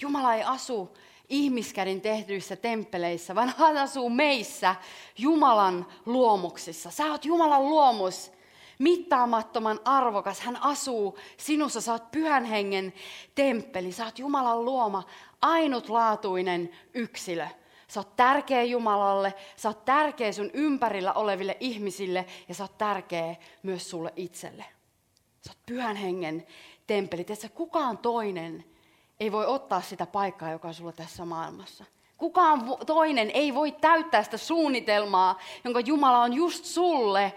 Jumala 0.03 0.35
ei 0.35 0.43
asu 0.43 0.97
ihmiskädin 1.29 2.01
tehdyissä 2.01 2.57
temppeleissä, 2.57 3.35
vaan 3.35 3.55
hän 3.59 3.79
asuu 3.79 4.11
meissä 4.11 4.75
Jumalan 5.19 5.87
luomuksissa. 6.07 6.91
Sä 6.91 7.05
oot 7.05 7.25
Jumalan 7.25 7.65
luomus, 7.65 8.33
mittaamattoman 8.79 9.81
arvokas. 9.85 10.41
Hän 10.41 10.63
asuu 10.63 11.19
sinussa, 11.37 11.81
sä 11.81 11.93
oot 11.93 12.11
pyhän 12.11 12.45
hengen 12.45 12.93
temppeli, 13.35 13.93
sä 13.93 14.05
oot 14.05 14.19
Jumalan 14.19 14.65
luoma, 14.65 15.03
ainutlaatuinen 15.43 16.71
yksilö. 16.95 17.47
Sä 17.89 18.01
oot 18.01 18.17
tärkeä 18.17 18.63
Jumalalle, 18.63 19.35
sä 19.57 19.69
oot 19.69 19.85
tärkeä 19.85 20.33
sun 20.33 20.51
ympärillä 20.53 21.13
oleville 21.13 21.57
ihmisille 21.61 22.27
ja 22.49 22.55
sä 22.55 22.65
oot 22.65 22.79
tärkeä 22.79 23.37
myös 23.63 23.91
sulle 23.91 24.13
itselle. 24.17 24.65
Sä 25.47 25.53
oot 25.53 25.67
pyhän 25.67 25.97
hengen 25.97 26.47
temppeli. 26.87 27.25
Tiedätkö, 27.25 27.49
kukaan 27.49 27.99
toinen 27.99 28.65
ei 29.21 29.33
voi 29.33 29.47
ottaa 29.47 29.81
sitä 29.81 30.07
paikkaa, 30.07 30.51
joka 30.51 30.69
on 30.69 30.75
sulla 30.75 30.93
tässä 30.93 31.25
maailmassa. 31.25 31.85
Kukaan 32.17 32.77
toinen 32.87 33.31
ei 33.31 33.55
voi 33.55 33.73
täyttää 33.73 34.23
sitä 34.23 34.37
suunnitelmaa, 34.37 35.39
jonka 35.65 35.81
Jumala 35.81 36.23
on 36.23 36.33
just 36.33 36.65
sulle 36.65 37.35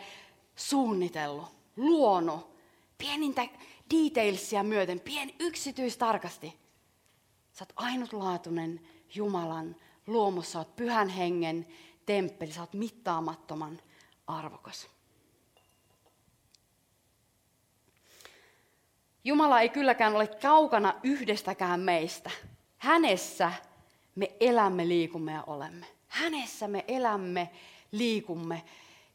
suunnitellut, 0.55 1.47
luonut. 1.77 2.49
Pienintä 2.97 3.41
detailsia 3.95 4.63
myöten, 4.63 4.99
pien 4.99 5.31
yksityistarkasti. 5.39 6.55
Sä 7.53 7.63
oot 7.63 7.73
ainutlaatuinen 7.75 8.79
Jumalan 9.15 9.75
luomus, 10.07 10.51
sä 10.51 10.59
oot 10.59 10.75
pyhän 10.75 11.09
hengen 11.09 11.67
temppeli, 12.05 12.51
sä 12.51 12.61
oot 12.61 12.73
mittaamattoman 12.73 13.79
arvokas. 14.27 14.87
Jumala 19.23 19.61
ei 19.61 19.69
kylläkään 19.69 20.15
ole 20.15 20.27
kaukana 20.27 20.93
yhdestäkään 21.03 21.79
meistä. 21.79 22.31
Hänessä 22.77 23.51
me 24.15 24.31
elämme, 24.39 24.87
liikumme 24.87 25.31
ja 25.31 25.43
olemme. 25.47 25.85
Hänessä 26.07 26.67
me 26.67 26.85
elämme, 26.87 27.49
liikumme 27.91 28.63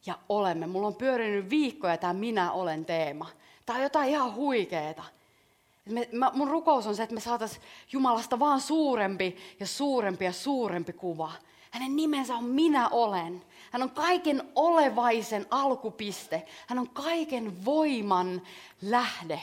ja 0.05 0.17
olemme. 0.29 0.67
Mulla 0.67 0.87
on 0.87 0.95
pyörinyt 0.95 1.49
viikkoja 1.49 1.97
tämä 1.97 2.13
minä 2.13 2.51
olen 2.51 2.85
teema. 2.85 3.29
Tämä 3.65 3.77
on 3.77 3.83
jotain 3.83 4.09
ihan 4.09 4.35
huikeeta. 4.35 5.03
Me, 5.85 6.09
mä, 6.11 6.31
mun 6.33 6.47
rukous 6.47 6.87
on 6.87 6.95
se, 6.95 7.03
että 7.03 7.15
me 7.15 7.21
saataisiin 7.21 7.63
Jumalasta 7.91 8.39
vaan 8.39 8.61
suurempi 8.61 9.37
ja 9.59 9.67
suurempi 9.67 10.25
ja 10.25 10.33
suurempi 10.33 10.93
kuva. 10.93 11.31
Hänen 11.71 11.95
nimensä 11.95 12.35
on 12.35 12.43
minä 12.43 12.89
olen. 12.89 13.43
Hän 13.71 13.83
on 13.83 13.91
kaiken 13.91 14.43
olevaisen 14.55 15.45
alkupiste. 15.51 16.45
Hän 16.67 16.79
on 16.79 16.89
kaiken 16.89 17.65
voiman 17.65 18.41
lähde. 18.81 19.41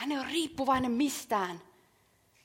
Hän 0.00 0.12
ei 0.12 0.18
ole 0.18 0.26
riippuvainen 0.26 0.90
mistään. 0.90 1.60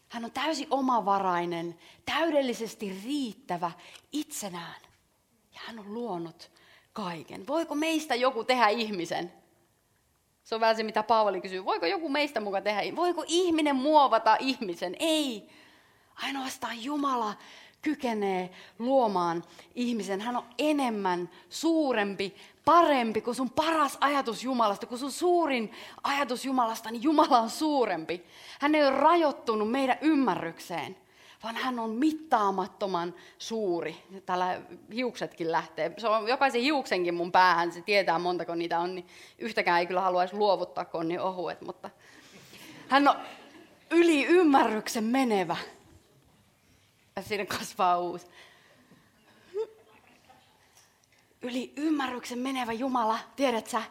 Hän 0.10 0.26
on 0.26 0.32
täysin 0.32 0.68
omavarainen, 0.70 1.80
täydellisesti 2.06 3.02
riittävä 3.04 3.72
itsenään. 4.12 4.82
Ja 5.54 5.60
hän 5.66 5.80
on 5.80 5.94
luonut 5.94 6.52
kaiken. 6.94 7.48
Voiko 7.48 7.76
meistä 7.76 8.16
joku 8.16 8.44
tehdä 8.44 8.68
ihmisen? 8.68 9.34
Se 10.44 10.56
on 10.56 10.62
vähän 10.62 10.76
se, 10.76 10.84
mitä 10.84 11.04
Paavali 11.04 11.42
kysyy. 11.42 11.66
Voiko 11.66 11.86
joku 11.86 12.10
meistä 12.10 12.40
mukaan 12.40 12.64
tehdä? 12.64 12.96
Voiko 12.96 13.24
ihminen 13.28 13.76
muovata 13.76 14.38
ihmisen? 14.40 14.96
Ei. 15.00 15.50
Ainoastaan 16.16 16.84
Jumala 16.84 17.34
kykenee 17.86 18.50
luomaan 18.80 19.44
ihmisen. 19.76 20.22
Hän 20.22 20.38
on 20.38 20.44
enemmän, 20.58 21.30
suurempi, 21.50 22.36
parempi 22.66 23.22
kuin 23.22 23.36
sun 23.36 23.50
paras 23.50 23.98
ajatus 24.02 24.44
Jumalasta, 24.44 24.86
kun 24.86 24.98
sun 24.98 25.12
suurin 25.12 25.72
ajatus 26.04 26.46
Jumalasta, 26.46 26.92
niin 26.92 27.04
Jumala 27.04 27.40
on 27.40 27.50
suurempi. 27.50 28.24
Hän 28.60 28.76
ei 28.76 28.84
ole 28.84 28.92
rajoittunut 28.92 29.72
meidän 29.72 29.98
ymmärrykseen, 30.02 30.98
vaan 31.44 31.56
hän 31.56 31.80
on 31.80 31.90
mittaamattoman 31.90 33.14
suuri. 33.38 33.96
Täällä 34.26 34.62
hiuksetkin 34.94 35.52
lähtee. 35.52 35.94
Se 35.98 36.08
on 36.08 36.28
jokaisen 36.28 36.62
hiuksenkin 36.62 37.14
mun 37.14 37.32
päähän, 37.32 37.72
se 37.72 37.82
tietää 37.82 38.20
montako 38.20 38.56
niitä 38.56 38.80
on, 38.80 38.96
niin 38.96 39.08
yhtäkään 39.40 39.80
ei 39.80 39.86
kyllä 39.86 40.02
haluaisi 40.02 40.36
luovuttaa, 40.36 40.86
kun 40.86 41.00
on 41.00 41.08
niin 41.08 41.22
ohuet, 41.22 41.62
mutta 41.62 41.90
hän 42.88 43.08
on 43.08 43.16
yli 43.92 44.26
ymmärryksen 44.26 45.04
menevä. 45.04 45.58
Ja 47.16 47.22
siinä 47.22 47.46
kasvaa 47.46 48.00
uusi 48.00 48.28
yli 51.46 51.74
ymmärryksen 51.76 52.40
menevä 52.40 52.74
Jumala, 52.74 53.20
tiedät 53.36 53.68
sä? 53.68 53.82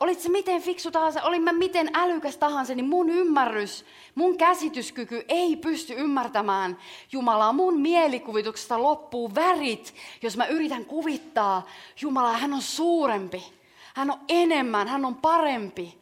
Olit 0.00 0.20
se 0.20 0.28
miten 0.28 0.62
fiksu 0.62 0.90
tahansa, 0.90 1.22
olin 1.22 1.42
mä 1.42 1.52
miten 1.52 1.90
älykäs 1.94 2.36
tahansa, 2.36 2.74
niin 2.74 2.88
mun 2.88 3.10
ymmärrys, 3.10 3.84
mun 4.14 4.38
käsityskyky 4.38 5.24
ei 5.28 5.56
pysty 5.56 5.94
ymmärtämään 5.94 6.78
Jumalaa. 7.12 7.52
Mun 7.52 7.80
mielikuvituksesta 7.80 8.82
loppuu 8.82 9.34
värit, 9.34 9.94
jos 10.22 10.36
mä 10.36 10.46
yritän 10.46 10.84
kuvittaa 10.84 11.66
Jumalaa. 12.00 12.38
Hän 12.38 12.52
on 12.52 12.62
suurempi, 12.62 13.52
hän 13.94 14.10
on 14.10 14.20
enemmän, 14.28 14.88
hän 14.88 15.04
on 15.04 15.14
parempi. 15.14 16.00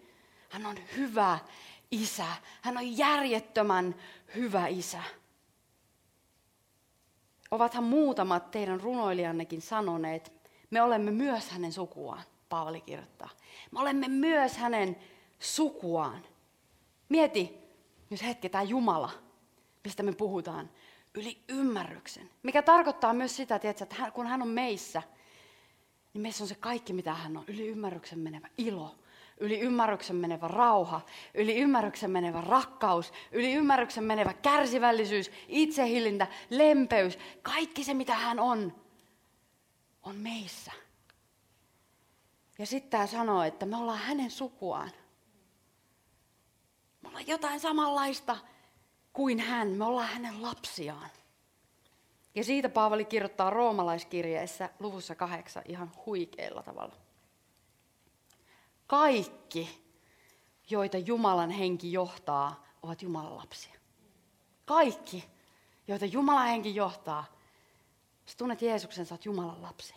Hän 0.48 0.66
on 0.66 0.76
hyvä 0.96 1.38
isä, 1.90 2.26
hän 2.60 2.76
on 2.76 2.98
järjettömän 2.98 3.94
hyvä 4.34 4.66
isä. 4.66 5.02
Ovathan 7.50 7.84
muutamat 7.84 8.50
teidän 8.50 8.80
runoilijannekin 8.80 9.62
sanoneet, 9.62 10.32
me 10.70 10.82
olemme 10.82 11.10
myös 11.10 11.50
hänen 11.50 11.72
sukuaan, 11.72 12.22
Paavali 12.48 12.80
kirjoittaa. 12.80 13.28
Me 13.70 13.80
olemme 13.80 14.08
myös 14.08 14.56
hänen 14.56 14.96
sukuaan. 15.38 16.26
Mieti 17.08 17.58
nyt 18.10 18.22
hetki 18.22 18.48
tämä 18.48 18.62
Jumala, 18.62 19.10
mistä 19.84 20.02
me 20.02 20.12
puhutaan, 20.12 20.70
yli 21.14 21.42
ymmärryksen. 21.48 22.30
Mikä 22.42 22.62
tarkoittaa 22.62 23.12
myös 23.12 23.36
sitä, 23.36 23.58
tiedätkö, 23.58 23.84
että 23.84 24.10
kun 24.10 24.26
hän 24.26 24.42
on 24.42 24.48
meissä, 24.48 25.02
niin 26.14 26.22
meissä 26.22 26.44
on 26.44 26.48
se 26.48 26.54
kaikki, 26.54 26.92
mitä 26.92 27.14
hän 27.14 27.36
on. 27.36 27.44
Yli 27.46 27.66
ymmärryksen 27.66 28.18
menevä 28.18 28.48
ilo, 28.58 28.94
yli 29.40 29.60
ymmärryksen 29.60 30.16
menevä 30.16 30.48
rauha, 30.48 31.00
yli 31.34 31.56
ymmärryksen 31.56 32.10
menevä 32.10 32.40
rakkaus, 32.40 33.12
yli 33.32 33.52
ymmärryksen 33.52 34.04
menevä 34.04 34.32
kärsivällisyys, 34.32 35.30
itsehillintä, 35.48 36.26
lempeys, 36.50 37.18
kaikki 37.42 37.84
se, 37.84 37.94
mitä 37.94 38.14
hän 38.14 38.40
on, 38.40 38.72
on 40.02 40.16
meissä. 40.16 40.72
Ja 42.58 42.66
sitten 42.66 42.90
tämä 42.90 43.06
sanoo, 43.06 43.42
että 43.42 43.66
me 43.66 43.76
ollaan 43.76 43.98
hänen 43.98 44.30
sukuaan. 44.30 44.90
Me 47.02 47.08
ollaan 47.08 47.26
jotain 47.26 47.60
samanlaista 47.60 48.36
kuin 49.12 49.40
hän. 49.40 49.68
Me 49.68 49.84
ollaan 49.84 50.08
hänen 50.08 50.42
lapsiaan. 50.42 51.10
Ja 52.34 52.44
siitä 52.44 52.68
Paavali 52.68 53.04
kirjoittaa 53.04 53.50
roomalaiskirjeessä 53.50 54.70
luvussa 54.78 55.14
kahdeksan 55.14 55.62
ihan 55.68 55.92
huikealla 56.06 56.62
tavalla. 56.62 57.07
Kaikki, 58.88 59.84
joita 60.70 60.98
Jumalan 60.98 61.50
henki 61.50 61.92
johtaa, 61.92 62.64
ovat 62.82 63.02
Jumalan 63.02 63.36
lapsia. 63.36 63.74
Kaikki, 64.64 65.24
joita 65.88 66.06
Jumalan 66.06 66.46
henki 66.48 66.74
johtaa, 66.74 67.24
jos 68.26 68.36
tunnet 68.36 68.62
Jeesuksen, 68.62 69.06
sä 69.06 69.14
oot 69.14 69.24
Jumalan 69.24 69.62
lapsi. 69.62 69.94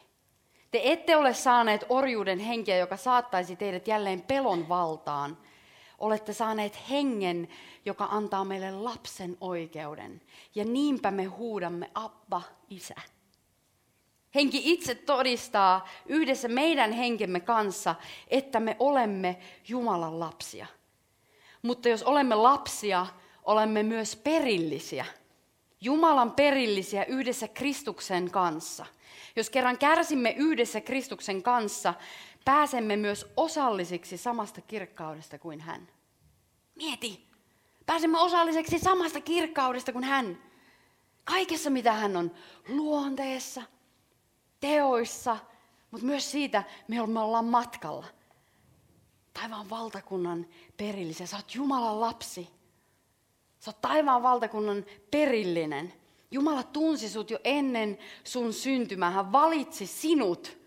Te 0.71 0.82
ette 0.84 1.15
ole 1.15 1.34
saaneet 1.34 1.86
orjuuden 1.89 2.39
henkeä, 2.39 2.77
joka 2.77 2.97
saattaisi 2.97 3.56
teidät 3.56 3.88
jälleen 3.88 4.21
pelon 4.21 4.69
valtaan. 4.69 5.38
Olette 5.99 6.34
saaneet 6.34 6.89
hengen, 6.89 7.47
joka 7.86 8.06
antaa 8.06 8.45
meille 8.45 8.71
lapsen 8.71 9.38
oikeuden. 9.41 10.21
Ja 10.56 10.65
niinpä 10.65 11.12
me 11.12 11.23
huudamme 11.23 11.91
Abba, 11.93 12.41
Isä. 12.69 12.95
Henki 14.35 14.61
itse 14.63 14.95
todistaa 14.95 15.89
yhdessä 16.05 16.47
meidän 16.47 16.91
henkemme 16.91 17.39
kanssa, 17.39 17.95
että 18.27 18.59
me 18.59 18.75
olemme 18.79 19.37
Jumalan 19.67 20.19
lapsia. 20.19 20.67
Mutta 21.61 21.89
jos 21.89 22.03
olemme 22.03 22.35
lapsia, 22.35 23.07
olemme 23.43 23.83
myös 23.83 24.15
perillisiä. 24.15 25.05
Jumalan 25.81 26.31
perillisiä 26.31 27.05
yhdessä 27.05 27.47
Kristuksen 27.47 28.31
kanssa– 28.31 28.85
jos 29.35 29.49
kerran 29.49 29.77
kärsimme 29.77 30.35
yhdessä 30.37 30.81
Kristuksen 30.81 31.43
kanssa, 31.43 31.93
pääsemme 32.45 32.95
myös 32.95 33.31
osallisiksi 33.37 34.17
samasta 34.17 34.61
kirkkaudesta 34.61 35.39
kuin 35.39 35.61
hän. 35.61 35.87
Mieti, 36.75 37.27
pääsemme 37.85 38.19
osalliseksi 38.19 38.79
samasta 38.79 39.21
kirkkaudesta 39.21 39.91
kuin 39.91 40.03
hän. 40.03 40.37
Kaikessa, 41.23 41.69
mitä 41.69 41.93
hän 41.93 42.17
on, 42.17 42.31
luonteessa, 42.67 43.61
teoissa, 44.62 45.38
mutta 45.91 46.06
myös 46.08 46.32
siitä, 46.32 46.63
me 46.88 47.02
ollaan 47.02 47.45
matkalla. 47.45 48.06
taivaan 49.34 49.69
valtakunnan 49.69 50.45
perillisiä. 50.78 51.26
Sä 51.26 51.36
oot 51.36 51.56
Jumalan 51.56 52.02
lapsi. 52.02 52.50
Sä 53.60 53.71
oot 53.71 53.82
taivaan 53.82 54.24
valtakunnan 54.24 54.86
perillinen. 55.12 55.93
Jumala 56.32 56.63
tunsi 56.63 57.10
sut 57.10 57.30
jo 57.30 57.39
ennen 57.43 57.97
sun 58.24 58.54
syntymää. 58.54 59.10
Hän 59.10 59.32
valitsi 59.32 59.88
sinut, 59.88 60.58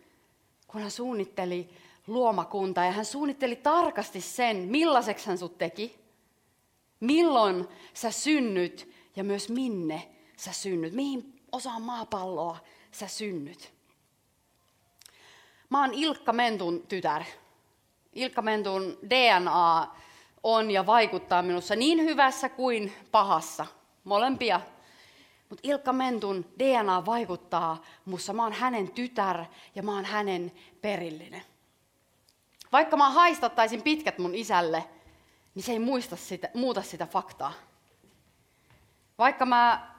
kun 0.67 0.81
hän 0.81 0.91
suunnitteli 0.91 1.71
luomakuntaa. 2.07 2.85
Ja 2.85 2.93
hän 2.93 3.05
suunnitteli 3.05 3.57
tarkasti 3.57 4.21
sen, 4.21 4.57
millaiseksi 4.57 5.27
hän 5.27 5.39
sut 5.39 5.59
teki. 5.59 5.99
Milloin 7.01 7.69
sä 7.95 8.11
synnyt 8.11 8.95
ja 9.17 9.25
myös 9.25 9.49
minne 9.49 10.11
sä 10.37 10.53
synnyt. 10.53 10.93
Mihin 10.93 11.41
osaan 11.53 11.83
maapalloa 11.83 12.57
sä 12.93 13.09
synnyt. 13.09 13.75
Mä 15.71 15.81
oon 15.81 15.95
Ilkka 15.95 16.33
Mentun 16.33 16.83
tytär. 16.89 17.23
Ilkka 18.13 18.43
Mentun 18.43 18.99
DNA 19.11 19.89
on 20.43 20.71
ja 20.71 20.87
vaikuttaa 20.87 21.43
minussa 21.43 21.77
niin 21.77 22.01
hyvässä 22.01 22.49
kuin 22.49 22.93
pahassa. 23.11 23.67
Molempia. 24.05 24.61
Mutta 25.49 25.69
Ilkka 25.69 25.93
Mentun 25.93 26.45
DNA 26.59 27.07
vaikuttaa 27.07 27.83
mussa. 28.05 28.33
Mä 28.33 28.43
oon 28.43 28.53
hänen 28.53 28.91
tytär 28.91 29.45
ja 29.75 29.83
mä 29.83 29.95
oon 29.95 30.05
hänen 30.05 30.53
perillinen. 30.81 31.43
Vaikka 32.73 32.97
mä 32.97 33.11
haistattaisin 33.11 33.83
pitkät 33.83 34.19
mun 34.19 34.35
isälle, 34.35 34.85
niin 35.55 35.63
se 35.63 35.73
ei 35.73 35.79
muista 35.79 36.17
sitä, 36.17 36.49
muuta 36.55 36.83
sitä 36.83 37.07
faktaa. 37.07 37.53
Vaikka 39.19 39.47
mä 39.47 39.95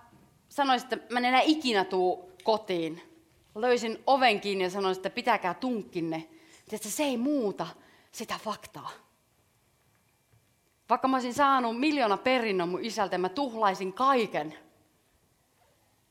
sanoisin, 0.49 0.93
että 0.93 1.13
mä 1.13 1.19
en 1.19 1.25
enää 1.25 1.41
ikinä 1.41 1.85
tuu 1.85 2.31
kotiin, 2.43 3.14
löysin 3.55 4.03
oven 4.07 4.41
kiinni 4.41 4.63
ja 4.63 4.69
sanoin, 4.69 4.95
että 4.95 5.09
pitäkää 5.09 5.53
tunkkinne, 5.53 6.29
että 6.71 6.89
se 6.89 7.03
ei 7.03 7.17
muuta 7.17 7.67
sitä 8.11 8.39
faktaa. 8.43 8.89
Vaikka 10.89 11.07
mä 11.07 11.15
olisin 11.15 11.33
saanut 11.33 11.79
miljoona 11.79 12.17
perinnön 12.17 12.69
mun 12.69 12.85
isältä 12.85 13.15
ja 13.15 13.19
mä 13.19 13.29
tuhlaisin 13.29 13.93
kaiken, 13.93 14.57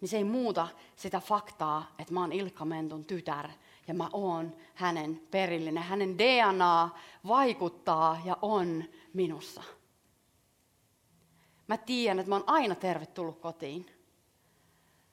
niin 0.01 0.09
se 0.09 0.17
ei 0.17 0.25
muuta 0.25 0.69
sitä 0.97 1.21
faktaa, 1.21 1.95
että 1.99 2.15
mä 2.15 2.21
oon 2.21 2.33
Ilkka 2.33 2.65
Mentun 2.65 3.05
tytär 3.05 3.51
ja 3.89 3.95
mä 3.95 4.09
oon 4.13 4.57
hänen 4.75 5.23
perillinen. 5.31 5.83
Hänen 5.83 6.19
DNA 6.19 6.91
vaikuttaa 7.29 8.21
ja 8.25 8.37
on 8.43 8.85
minussa. 9.13 9.63
Mä 11.67 11.77
tiedän, 11.77 12.19
että 12.19 12.29
mä 12.29 12.35
oon 12.35 12.45
aina 12.47 12.75
tervetullut 12.75 13.41
kotiin. 13.41 13.87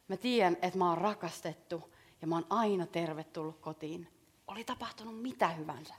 Mä 0.08 0.18
tiedän, 0.18 0.58
että 0.62 0.78
mä 0.78 0.90
oon 0.90 0.98
rakastettu 0.98 1.94
ja 2.22 2.28
mä 2.28 2.36
oon 2.36 2.46
aina 2.50 2.86
tervetullut 2.86 3.60
kotiin. 3.60 4.08
Oli 4.48 4.64
tapahtunut 4.64 5.22
mitä 5.22 5.48
hyvänsä, 5.48 5.94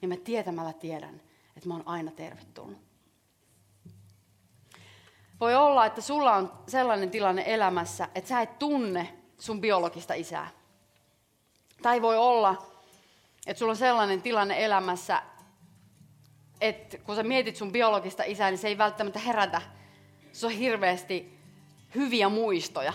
niin 0.00 0.08
mä 0.08 0.16
tietämällä 0.16 0.72
tiedän, 0.72 1.20
että 1.56 1.68
mä 1.68 1.74
oon 1.74 1.88
aina 1.88 2.10
tervetullut. 2.10 2.78
Voi 5.40 5.54
olla, 5.54 5.86
että 5.86 6.00
sulla 6.00 6.34
on 6.34 6.52
sellainen 6.68 7.10
tilanne 7.10 7.44
elämässä, 7.46 8.08
että 8.14 8.28
sä 8.28 8.40
et 8.40 8.58
tunne 8.58 9.14
sun 9.38 9.60
biologista 9.60 10.14
isää. 10.14 10.48
Tai 11.82 12.02
voi 12.02 12.16
olla, 12.16 12.66
että 13.46 13.58
sulla 13.58 13.70
on 13.70 13.76
sellainen 13.76 14.22
tilanne 14.22 14.64
elämässä, 14.64 15.22
että 16.60 16.98
kun 16.98 17.16
sä 17.16 17.22
mietit 17.22 17.56
sun 17.56 17.72
biologista 17.72 18.22
isää, 18.26 18.50
niin 18.50 18.58
se 18.58 18.68
ei 18.68 18.78
välttämättä 18.78 19.18
herätä 19.18 19.62
se 20.34 20.46
on 20.46 20.52
hirveästi 20.52 21.38
hyviä 21.94 22.28
muistoja 22.28 22.92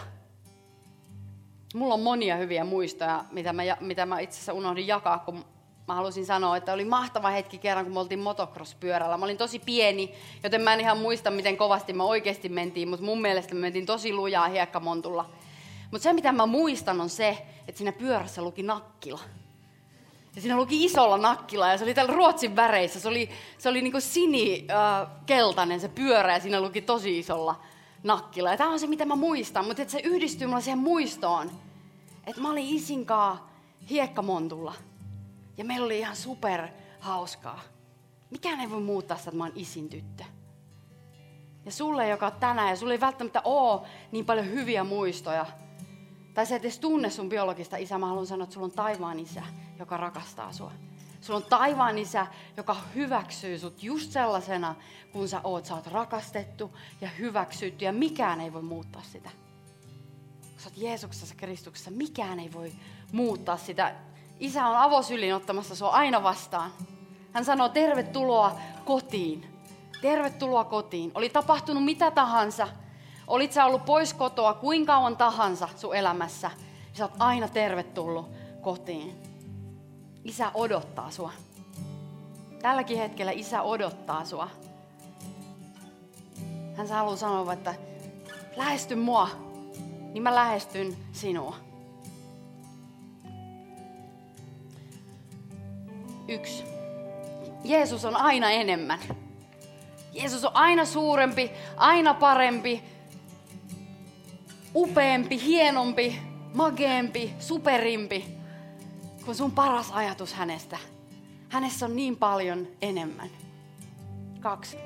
Mulla 1.73 1.93
on 1.93 1.99
monia 1.99 2.36
hyviä 2.36 2.63
muistoja, 2.63 3.25
mitä 3.32 3.53
mä, 3.53 3.63
mitä 3.79 4.05
mä 4.05 4.19
itse 4.19 4.36
asiassa 4.36 4.53
unohdin 4.53 4.88
jakaa, 4.88 5.19
kun 5.19 5.45
mä 5.88 5.95
halusin 5.95 6.25
sanoa, 6.25 6.58
että 6.58 6.73
oli 6.73 6.86
mahtava 6.86 7.29
hetki 7.29 7.58
kerran, 7.58 7.86
kun 7.86 7.93
me 7.93 7.99
oltiin 7.99 8.19
motocross-pyörällä. 8.19 9.17
Mä 9.17 9.25
olin 9.25 9.38
tosi 9.38 9.60
pieni, 9.60 10.13
joten 10.43 10.62
mä 10.62 10.73
en 10.73 10.79
ihan 10.79 10.97
muista, 10.97 11.32
miten 11.32 11.58
kovasti 11.58 11.93
me 11.93 12.03
oikeasti 12.03 12.49
mentiin, 12.49 12.88
mutta 12.88 13.05
mun 13.05 13.21
mielestä 13.21 13.55
me 13.55 13.62
mentiin 13.62 13.86
tosi 13.86 14.13
lujaa 14.13 14.47
hiekkamontulla. 14.47 15.29
Mutta 15.91 16.03
se, 16.03 16.13
mitä 16.13 16.32
mä 16.32 16.45
muistan, 16.45 17.01
on 17.01 17.10
se, 17.10 17.38
että 17.67 17.77
siinä 17.77 17.91
pyörässä 17.91 18.41
luki 18.41 18.63
nakkila. 18.63 19.19
Ja 20.36 20.41
siinä 20.41 20.58
luki 20.58 20.86
isolla 20.86 21.17
nakkila 21.17 21.71
ja 21.71 21.77
se 21.77 21.84
oli 21.84 21.93
täällä 21.93 22.13
Ruotsin 22.13 22.55
väreissä. 22.55 22.99
Se 22.99 23.08
oli, 23.08 23.29
se 23.58 23.69
oli 23.69 23.82
niinku 23.82 23.99
sini-keltainen 23.99 25.75
äh, 25.75 25.82
se 25.82 25.88
pyörä 25.88 26.34
ja 26.34 26.39
siinä 26.39 26.62
luki 26.62 26.82
tosi 26.82 27.19
isolla 27.19 27.62
nakkila. 28.03 28.51
Ja 28.51 28.57
tämä 28.57 28.69
on 28.69 28.79
se, 28.79 28.88
mitä 28.88 29.05
mä 29.05 29.15
muistan, 29.15 29.65
mutta 29.65 29.83
se 29.88 29.99
yhdistyy 29.99 30.47
mulle 30.47 30.62
siihen 30.62 30.79
muistoon, 30.79 31.51
että 32.27 32.41
mä 32.41 32.51
olin 32.51 32.65
isinkaa 32.65 33.49
hiekkamontulla. 33.89 34.73
Ja 35.57 35.65
meillä 35.65 35.85
oli 35.85 35.99
ihan 35.99 36.15
super 36.15 36.67
hauskaa. 36.99 37.59
Mikään 38.29 38.59
ei 38.59 38.69
voi 38.69 38.81
muuttaa 38.81 39.17
sitä, 39.17 39.29
että 39.29 39.38
mä 39.38 39.43
oon 39.43 39.53
isin 39.55 39.89
tyttö. 39.89 40.23
Ja 41.65 41.71
sulle, 41.71 42.07
joka 42.07 42.25
on 42.25 42.31
tänään, 42.39 42.69
ja 42.69 42.75
sulle 42.75 42.93
ei 42.93 42.99
välttämättä 42.99 43.41
ole 43.43 43.88
niin 44.12 44.25
paljon 44.25 44.45
hyviä 44.45 44.83
muistoja, 44.83 45.45
tai 46.33 46.45
sä 46.45 46.55
et 46.55 46.62
edes 46.62 46.79
tunne 46.79 47.09
sun 47.09 47.29
biologista 47.29 47.77
isää, 47.77 47.97
mä 47.97 48.07
haluan 48.07 48.27
sanoa, 48.27 48.43
että 48.43 48.53
sulla 48.53 48.65
on 48.65 48.71
taivaan 48.71 49.19
isä, 49.19 49.43
joka 49.79 49.97
rakastaa 49.97 50.53
sua. 50.53 50.71
Sulla 51.21 51.38
on 51.38 51.45
taivaan 51.49 51.97
isä, 51.97 52.27
joka 52.58 52.75
hyväksyy 52.95 53.60
sut 53.60 53.84
just 53.84 54.12
sellaisena, 54.12 54.75
kun 55.12 55.29
sä 55.29 55.41
oot. 55.43 55.65
Sä 55.65 55.75
oot 55.75 55.88
rakastettu 55.88 56.77
ja 57.01 57.10
hyväksytty 57.10 57.86
ja 57.86 57.93
mikään 57.93 58.41
ei 58.41 58.53
voi 58.53 58.62
muuttaa 58.62 59.01
sitä. 59.03 59.29
Kun 60.41 60.60
sä 60.60 60.69
oot 60.69 60.77
Jeesuksessa 60.77 61.36
Kristuksessa, 61.36 61.91
mikään 61.91 62.39
ei 62.39 62.53
voi 62.53 62.71
muuttaa 63.12 63.58
sitä. 63.58 63.95
Isä 64.39 64.67
on 64.67 64.77
avosylin 64.77 65.36
ottamassa 65.36 65.75
sua 65.75 65.89
aina 65.89 66.23
vastaan. 66.23 66.71
Hän 67.34 67.45
sanoo 67.45 67.69
tervetuloa 67.69 68.60
kotiin. 68.86 69.45
Tervetuloa 70.01 70.63
kotiin. 70.63 71.12
Oli 71.15 71.29
tapahtunut 71.29 71.86
mitä 71.86 72.12
tahansa. 72.12 72.67
Olit 73.27 73.53
sä 73.53 73.65
ollut 73.65 73.86
pois 73.86 74.13
kotoa 74.13 74.53
kuinka 74.53 74.93
kauan 74.93 75.17
tahansa 75.17 75.69
sun 75.75 75.95
elämässä. 75.95 76.51
Sä 76.93 77.03
oot 77.03 77.13
aina 77.19 77.47
tervetullut 77.47 78.29
kotiin. 78.62 79.29
Isä 80.30 80.52
odottaa 80.54 81.12
sua. 81.12 81.32
Tälläkin 82.62 82.98
hetkellä 82.98 83.32
isä 83.32 83.62
odottaa 83.62 84.26
sua. 84.26 84.50
Hän 86.76 86.88
haluaa 86.88 87.15
sanoa, 87.15 87.54
että 87.54 87.76
lähesty 88.56 88.96
mua, 88.96 89.30
niin 90.13 90.24
mä 90.24 90.36
lähestyn 90.36 90.98
sinua. 91.12 91.56
Yksi. 96.28 96.63
Jeesus 97.63 98.06
on 98.06 98.15
aina 98.15 98.52
enemmän. 98.52 99.00
Jeesus 100.13 100.46
on 100.46 100.52
aina 100.54 100.86
suurempi, 100.86 101.52
aina 101.78 102.13
parempi, 102.13 102.84
upeampi, 104.76 105.42
hienompi, 105.42 106.20
mageempi, 106.54 107.34
superimpi 107.39 108.38
kuin 109.25 109.36
sun 109.36 109.51
paras 109.51 109.91
ajatus 109.91 110.34
hänestä. 110.34 110.77
Hänessä 111.49 111.86
on 111.86 111.95
niin 111.95 112.17
paljon 112.17 112.67
enemmän. 112.82 113.29
Kaksi. 114.39 114.77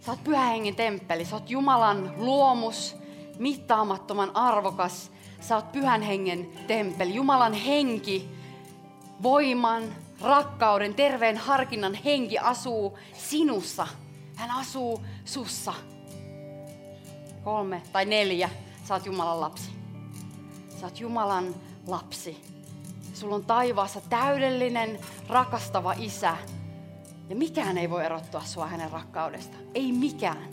Sä 0.00 0.12
oot 0.12 0.24
pyhä 0.24 0.46
hengen 0.46 0.76
temppeli, 0.76 1.24
sä 1.24 1.36
oot 1.36 1.50
Jumalan 1.50 2.12
luomus, 2.16 2.96
mittaamattoman 3.38 4.36
arvokas. 4.36 5.10
Sä 5.40 5.56
oot 5.56 5.72
pyhän 5.72 6.02
hengen 6.02 6.48
temppeli, 6.66 7.14
Jumalan 7.14 7.52
henki, 7.52 8.28
voiman, 9.22 9.82
rakkauden, 10.20 10.94
terveen 10.94 11.36
harkinnan 11.36 11.94
henki 11.94 12.38
asuu 12.38 12.98
sinussa. 13.18 13.86
Hän 14.34 14.50
asuu 14.50 15.02
sussa. 15.24 15.74
Kolme 17.44 17.82
tai 17.92 18.04
neljä, 18.04 18.50
sä 18.84 18.94
oot 18.94 19.06
Jumalan 19.06 19.40
lapsi. 19.40 19.70
Sä 20.80 20.86
oot 20.86 21.00
Jumalan 21.00 21.54
lapsi. 21.86 22.44
Sulla 23.14 23.34
on 23.34 23.44
taivaassa 23.44 24.00
täydellinen, 24.00 24.98
rakastava 25.28 25.94
isä. 25.98 26.36
Ja 27.28 27.36
mikään 27.36 27.78
ei 27.78 27.90
voi 27.90 28.04
erottua 28.04 28.40
sua 28.44 28.66
hänen 28.66 28.90
rakkaudesta. 28.90 29.56
Ei 29.74 29.92
mikään. 29.92 30.48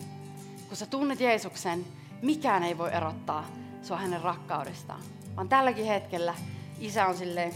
Kun 0.67 0.77
sä 0.77 0.85
tunnet 0.85 1.19
Jeesuksen, 1.19 1.85
mikään 2.21 2.63
ei 2.63 2.77
voi 2.77 2.93
erottaa 2.93 3.45
sua 3.81 3.97
hänen 3.97 4.21
rakkaudestaan. 4.21 5.01
Vaan 5.35 5.49
tälläkin 5.49 5.85
hetkellä 5.85 6.35
isä 6.79 7.05
on 7.05 7.17
silleen, 7.17 7.53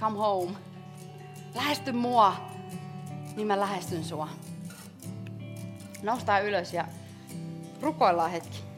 come 0.00 0.18
home. 0.18 0.52
Lähesty 1.54 1.92
mua, 1.92 2.36
niin 3.36 3.46
mä 3.46 3.60
lähestyn 3.60 4.04
sua. 4.04 4.28
Noustaan 6.02 6.44
ylös 6.44 6.72
ja 6.72 6.84
rukoillaan 7.80 8.30
hetki. 8.30 8.71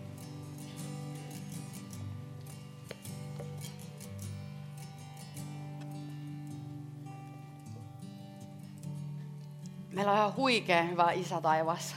Meillä 9.95 10.13
on 10.13 10.19
ihan 10.19 10.37
huikean 10.37 10.91
hyvä 10.91 11.13
isä 11.13 11.41
taivassa. 11.41 11.97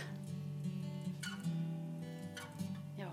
Joo. 2.97 3.11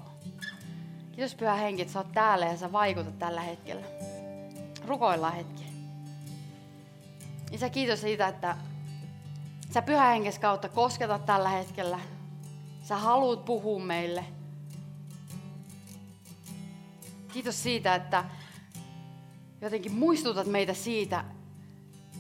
Kiitos 1.12 1.35
Pyhä 1.35 1.55
Henki, 1.55 1.82
että 1.82 1.93
sä 1.93 1.99
oot 1.99 2.12
täällä 2.12 2.47
ja 2.47 2.57
sä 2.57 2.72
vaikutat 2.72 3.18
tällä 3.18 3.41
hetkellä. 3.41 3.87
Rukoillaan 4.87 5.35
hetki. 5.35 5.64
Isä, 7.53 7.70
kiitos 7.70 8.01
siitä, 8.01 8.28
että 8.28 8.57
sä 9.70 9.82
pyhä 9.82 10.11
henkes 10.11 10.39
kautta 10.39 10.68
kosketat 10.68 11.26
tällä 11.26 11.49
hetkellä. 11.49 12.01
Sä 12.82 12.97
haluut 12.97 13.45
puhua 13.45 13.80
meille. 13.80 14.24
Kiitos 17.32 17.62
siitä, 17.62 17.95
että 17.95 18.24
jotenkin 19.61 19.93
muistutat 19.93 20.47
meitä 20.47 20.74
siitä, 20.74 21.24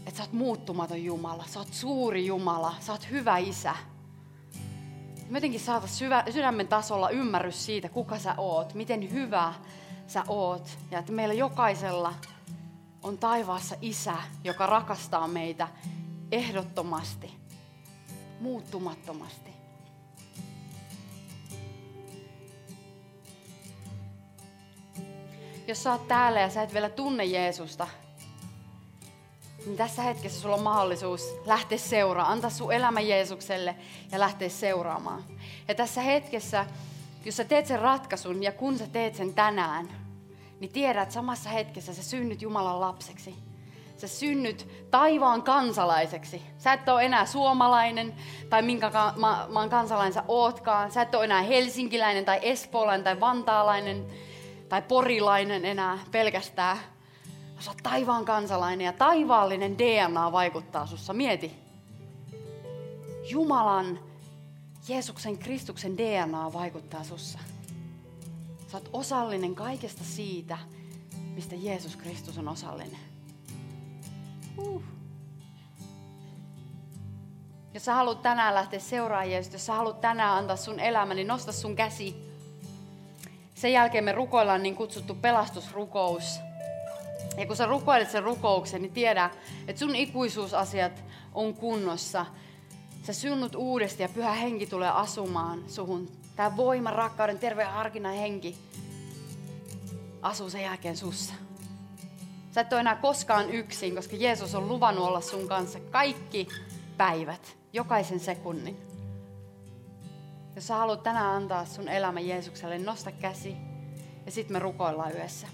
että 0.06 0.16
sä 0.16 0.22
oot 0.22 0.32
muuttumaton 0.32 1.04
Jumala, 1.04 1.44
sä 1.46 1.58
oot 1.58 1.72
suuri 1.72 2.26
Jumala, 2.26 2.74
sä 2.80 2.92
oot 2.92 3.10
hyvä 3.10 3.38
isä. 3.38 3.74
Me 5.28 5.36
jotenkin 5.36 5.60
saata 5.60 5.86
syvä, 5.86 6.24
sydämen 6.30 6.68
tasolla 6.68 7.10
ymmärrys 7.10 7.66
siitä, 7.66 7.88
kuka 7.88 8.18
sä 8.18 8.34
oot, 8.36 8.74
miten 8.74 9.12
hyvä 9.12 9.54
sä 10.06 10.24
oot. 10.28 10.78
Ja 10.90 10.98
että 10.98 11.12
meillä 11.12 11.34
jokaisella 11.34 12.14
on 13.02 13.18
taivaassa 13.18 13.76
isä, 13.82 14.14
joka 14.44 14.66
rakastaa 14.66 15.28
meitä 15.28 15.68
ehdottomasti, 16.32 17.34
muuttumattomasti. 18.40 19.50
Jos 25.66 25.82
sä 25.82 25.92
oot 25.92 26.08
täällä 26.08 26.40
ja 26.40 26.50
sä 26.50 26.62
et 26.62 26.74
vielä 26.74 26.88
tunne 26.88 27.24
Jeesusta, 27.24 27.88
niin 29.66 29.76
tässä 29.76 30.02
hetkessä 30.02 30.40
sulla 30.40 30.56
on 30.56 30.62
mahdollisuus 30.62 31.34
lähteä 31.46 31.78
seuraamaan, 31.78 32.32
antaa 32.32 32.50
sun 32.50 32.72
elämä 32.72 33.00
Jeesukselle 33.00 33.76
ja 34.12 34.20
lähteä 34.20 34.48
seuraamaan. 34.48 35.24
Ja 35.68 35.74
tässä 35.74 36.00
hetkessä, 36.00 36.66
jos 37.24 37.36
sä 37.36 37.44
teet 37.44 37.66
sen 37.66 37.80
ratkaisun 37.80 38.42
ja 38.42 38.52
kun 38.52 38.78
sä 38.78 38.86
teet 38.86 39.14
sen 39.14 39.34
tänään, 39.34 39.88
niin 40.60 40.72
tiedät, 40.72 41.02
että 41.02 41.14
samassa 41.14 41.50
hetkessä 41.50 41.94
sä 41.94 42.02
synnyt 42.02 42.42
Jumalan 42.42 42.80
lapseksi. 42.80 43.34
Sä 43.96 44.08
synnyt 44.08 44.86
taivaan 44.90 45.42
kansalaiseksi. 45.42 46.42
Sä 46.58 46.72
et 46.72 46.88
ole 46.88 47.04
enää 47.04 47.26
suomalainen 47.26 48.14
tai 48.50 48.62
minkä 48.62 48.90
ma- 49.16 49.46
maan 49.48 49.70
kansalainen 49.70 50.12
sä 50.12 50.24
ootkaan. 50.28 50.92
Sä 50.92 51.02
et 51.02 51.14
ole 51.14 51.24
enää 51.24 51.42
helsinkiläinen 51.42 52.24
tai 52.24 52.38
espoolainen 52.42 53.04
tai 53.04 53.20
vantaalainen 53.20 54.06
tai 54.68 54.82
porilainen 54.82 55.64
enää 55.64 55.98
pelkästään. 56.10 56.78
Sä 57.60 57.70
oot 57.70 57.78
taivaan 57.82 58.24
kansalainen 58.24 58.84
ja 58.84 58.92
taivaallinen 58.92 59.78
DNA 59.78 60.32
vaikuttaa 60.32 60.86
sussa. 60.86 61.12
Mieti. 61.12 61.54
Jumalan, 63.30 63.98
Jeesuksen, 64.88 65.38
Kristuksen 65.38 65.98
DNA 65.98 66.52
vaikuttaa 66.52 67.04
sussa. 67.04 67.38
Sä 68.68 68.76
oot 68.76 68.90
osallinen 68.92 69.54
kaikesta 69.54 70.04
siitä, 70.04 70.58
mistä 71.34 71.54
Jeesus 71.58 71.96
Kristus 71.96 72.38
on 72.38 72.48
osallinen. 72.48 73.00
Uh. 74.58 74.82
Jos 77.74 77.84
sä 77.84 77.94
haluat 77.94 78.22
tänään 78.22 78.54
lähteä 78.54 78.80
seuraamaan 78.80 79.30
Jeesusta, 79.30 79.54
jos 79.54 79.66
sä 79.66 79.74
haluat 79.74 80.00
tänään 80.00 80.38
antaa 80.38 80.56
sun 80.56 80.80
elämä, 80.80 81.14
niin 81.14 81.26
nosta 81.26 81.52
sun 81.52 81.76
käsi. 81.76 82.16
Sen 83.54 83.72
jälkeen 83.72 84.04
me 84.04 84.12
rukoillaan 84.12 84.62
niin 84.62 84.76
kutsuttu 84.76 85.14
pelastusrukous. 85.14 86.40
Ja 87.36 87.46
kun 87.46 87.56
sä 87.56 87.66
rukoilet 87.66 88.10
sen 88.10 88.22
rukouksen, 88.22 88.82
niin 88.82 88.92
tiedä, 88.92 89.30
että 89.68 89.80
sun 89.80 89.96
ikuisuusasiat 89.96 91.04
on 91.34 91.54
kunnossa. 91.54 92.26
Sä 93.02 93.12
synnut 93.12 93.54
uudesti 93.54 94.02
ja 94.02 94.08
pyhä 94.08 94.32
henki 94.32 94.66
tulee 94.66 94.90
asumaan 94.90 95.64
suhun. 95.68 96.08
Tämä 96.36 96.56
voima, 96.56 96.90
rakkauden, 96.90 97.38
terveen 97.38 97.70
harkinnan 97.70 98.14
henki 98.14 98.56
asuu 100.22 100.50
sen 100.50 100.62
jälkeen 100.62 100.96
sussa. 100.96 101.34
Sä 102.50 102.60
et 102.60 102.72
ole 102.72 102.80
enää 102.80 102.96
koskaan 102.96 103.50
yksin, 103.50 103.94
koska 103.94 104.16
Jeesus 104.16 104.54
on 104.54 104.68
luvannut 104.68 105.04
olla 105.04 105.20
sun 105.20 105.48
kanssa 105.48 105.80
kaikki 105.80 106.48
päivät, 106.96 107.56
jokaisen 107.72 108.20
sekunnin. 108.20 108.76
Jos 110.56 110.66
sä 110.66 110.74
haluat 110.74 111.02
tänään 111.02 111.36
antaa 111.36 111.64
sun 111.64 111.88
elämä 111.88 112.20
Jeesukselle, 112.20 112.78
nosta 112.78 113.12
käsi 113.12 113.56
ja 114.26 114.32
sitten 114.32 114.52
me 114.52 114.58
rukoillaan 114.58 115.12
yhdessä. 115.12 115.46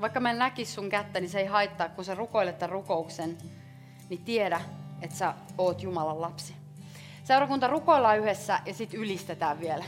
Vaikka 0.00 0.20
mä 0.20 0.30
en 0.30 0.38
näkisi 0.38 0.72
sun 0.72 0.88
kättä, 0.88 1.20
niin 1.20 1.30
se 1.30 1.38
ei 1.38 1.46
haittaa, 1.46 1.88
kun 1.88 2.04
sä 2.04 2.14
rukoilet 2.14 2.58
tämän 2.58 2.72
rukouksen, 2.72 3.38
niin 4.08 4.24
tiedä, 4.24 4.60
että 5.02 5.16
sä 5.16 5.34
oot 5.58 5.82
Jumalan 5.82 6.20
lapsi. 6.20 6.54
Seurakunta 7.24 7.66
rukoillaan 7.66 8.18
yhdessä 8.18 8.60
ja 8.66 8.74
sitten 8.74 9.00
ylistetään 9.00 9.60
vielä. 9.60 9.84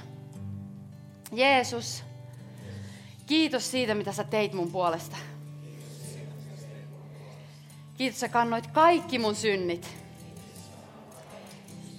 Jeesus, 1.32 2.04
kiitos 3.26 3.70
siitä, 3.70 3.94
mitä 3.94 4.12
sä 4.12 4.24
teit 4.24 4.52
mun 4.52 4.72
puolesta. 4.72 5.16
Kiitos, 7.96 8.20
sä 8.20 8.28
kannoit 8.28 8.66
kaikki 8.66 9.18
mun 9.18 9.34
synnit. 9.34 9.94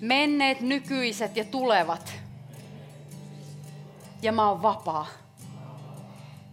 Menneet, 0.02 0.62
nykyiset 0.62 1.38
ja 1.38 1.44
tulevat. 1.46 2.14
Ja 4.22 4.32
mä 4.32 4.50
oon 4.50 4.62
vapaa. 4.62 5.08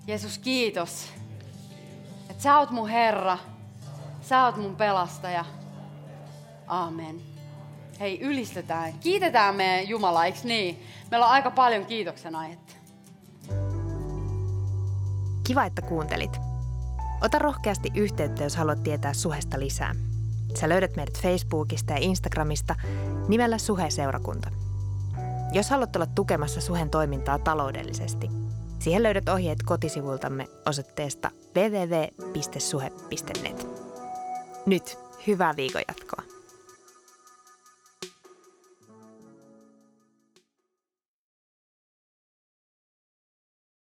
Jeesus, 0.06 0.38
kiitos. 0.38 1.12
Että 2.36 2.42
sä 2.42 2.58
oot 2.58 2.70
mun 2.70 2.88
Herra. 2.88 3.38
Sä 4.22 4.44
oot 4.44 4.56
mun 4.56 4.76
pelastaja. 4.76 5.44
Amen. 6.66 7.20
Hei, 8.00 8.20
ylistetään. 8.20 8.92
Kiitetään 8.92 9.54
meidän 9.54 9.88
Jumala, 9.88 10.24
eikö 10.24 10.38
niin? 10.44 10.82
Meillä 11.10 11.26
on 11.26 11.32
aika 11.32 11.50
paljon 11.50 11.86
kiitoksen 11.86 12.34
aihetta. 12.34 12.72
Kiva, 15.44 15.64
että 15.64 15.82
kuuntelit. 15.82 16.40
Ota 17.20 17.38
rohkeasti 17.38 17.90
yhteyttä, 17.94 18.42
jos 18.42 18.56
haluat 18.56 18.82
tietää 18.82 19.12
Suhesta 19.12 19.60
lisää. 19.60 19.94
Sä 20.54 20.68
löydät 20.68 20.96
meidät 20.96 21.18
Facebookista 21.22 21.92
ja 21.92 21.98
Instagramista 22.00 22.74
nimellä 23.28 23.58
Suhe-seurakunta. 23.58 24.50
Jos 25.52 25.70
haluat 25.70 25.96
olla 25.96 26.06
tukemassa 26.06 26.60
Suhen 26.60 26.90
toimintaa 26.90 27.38
taloudellisesti, 27.38 28.30
siihen 28.78 29.02
löydät 29.02 29.28
ohjeet 29.28 29.58
kotisivultamme 29.64 30.48
osoitteesta 30.66 31.30
www.suhe.net. 31.54 32.96
Nyt 34.66 34.98
hyvää 35.26 35.56
viikon 35.56 35.82
jatkoa. 35.88 36.35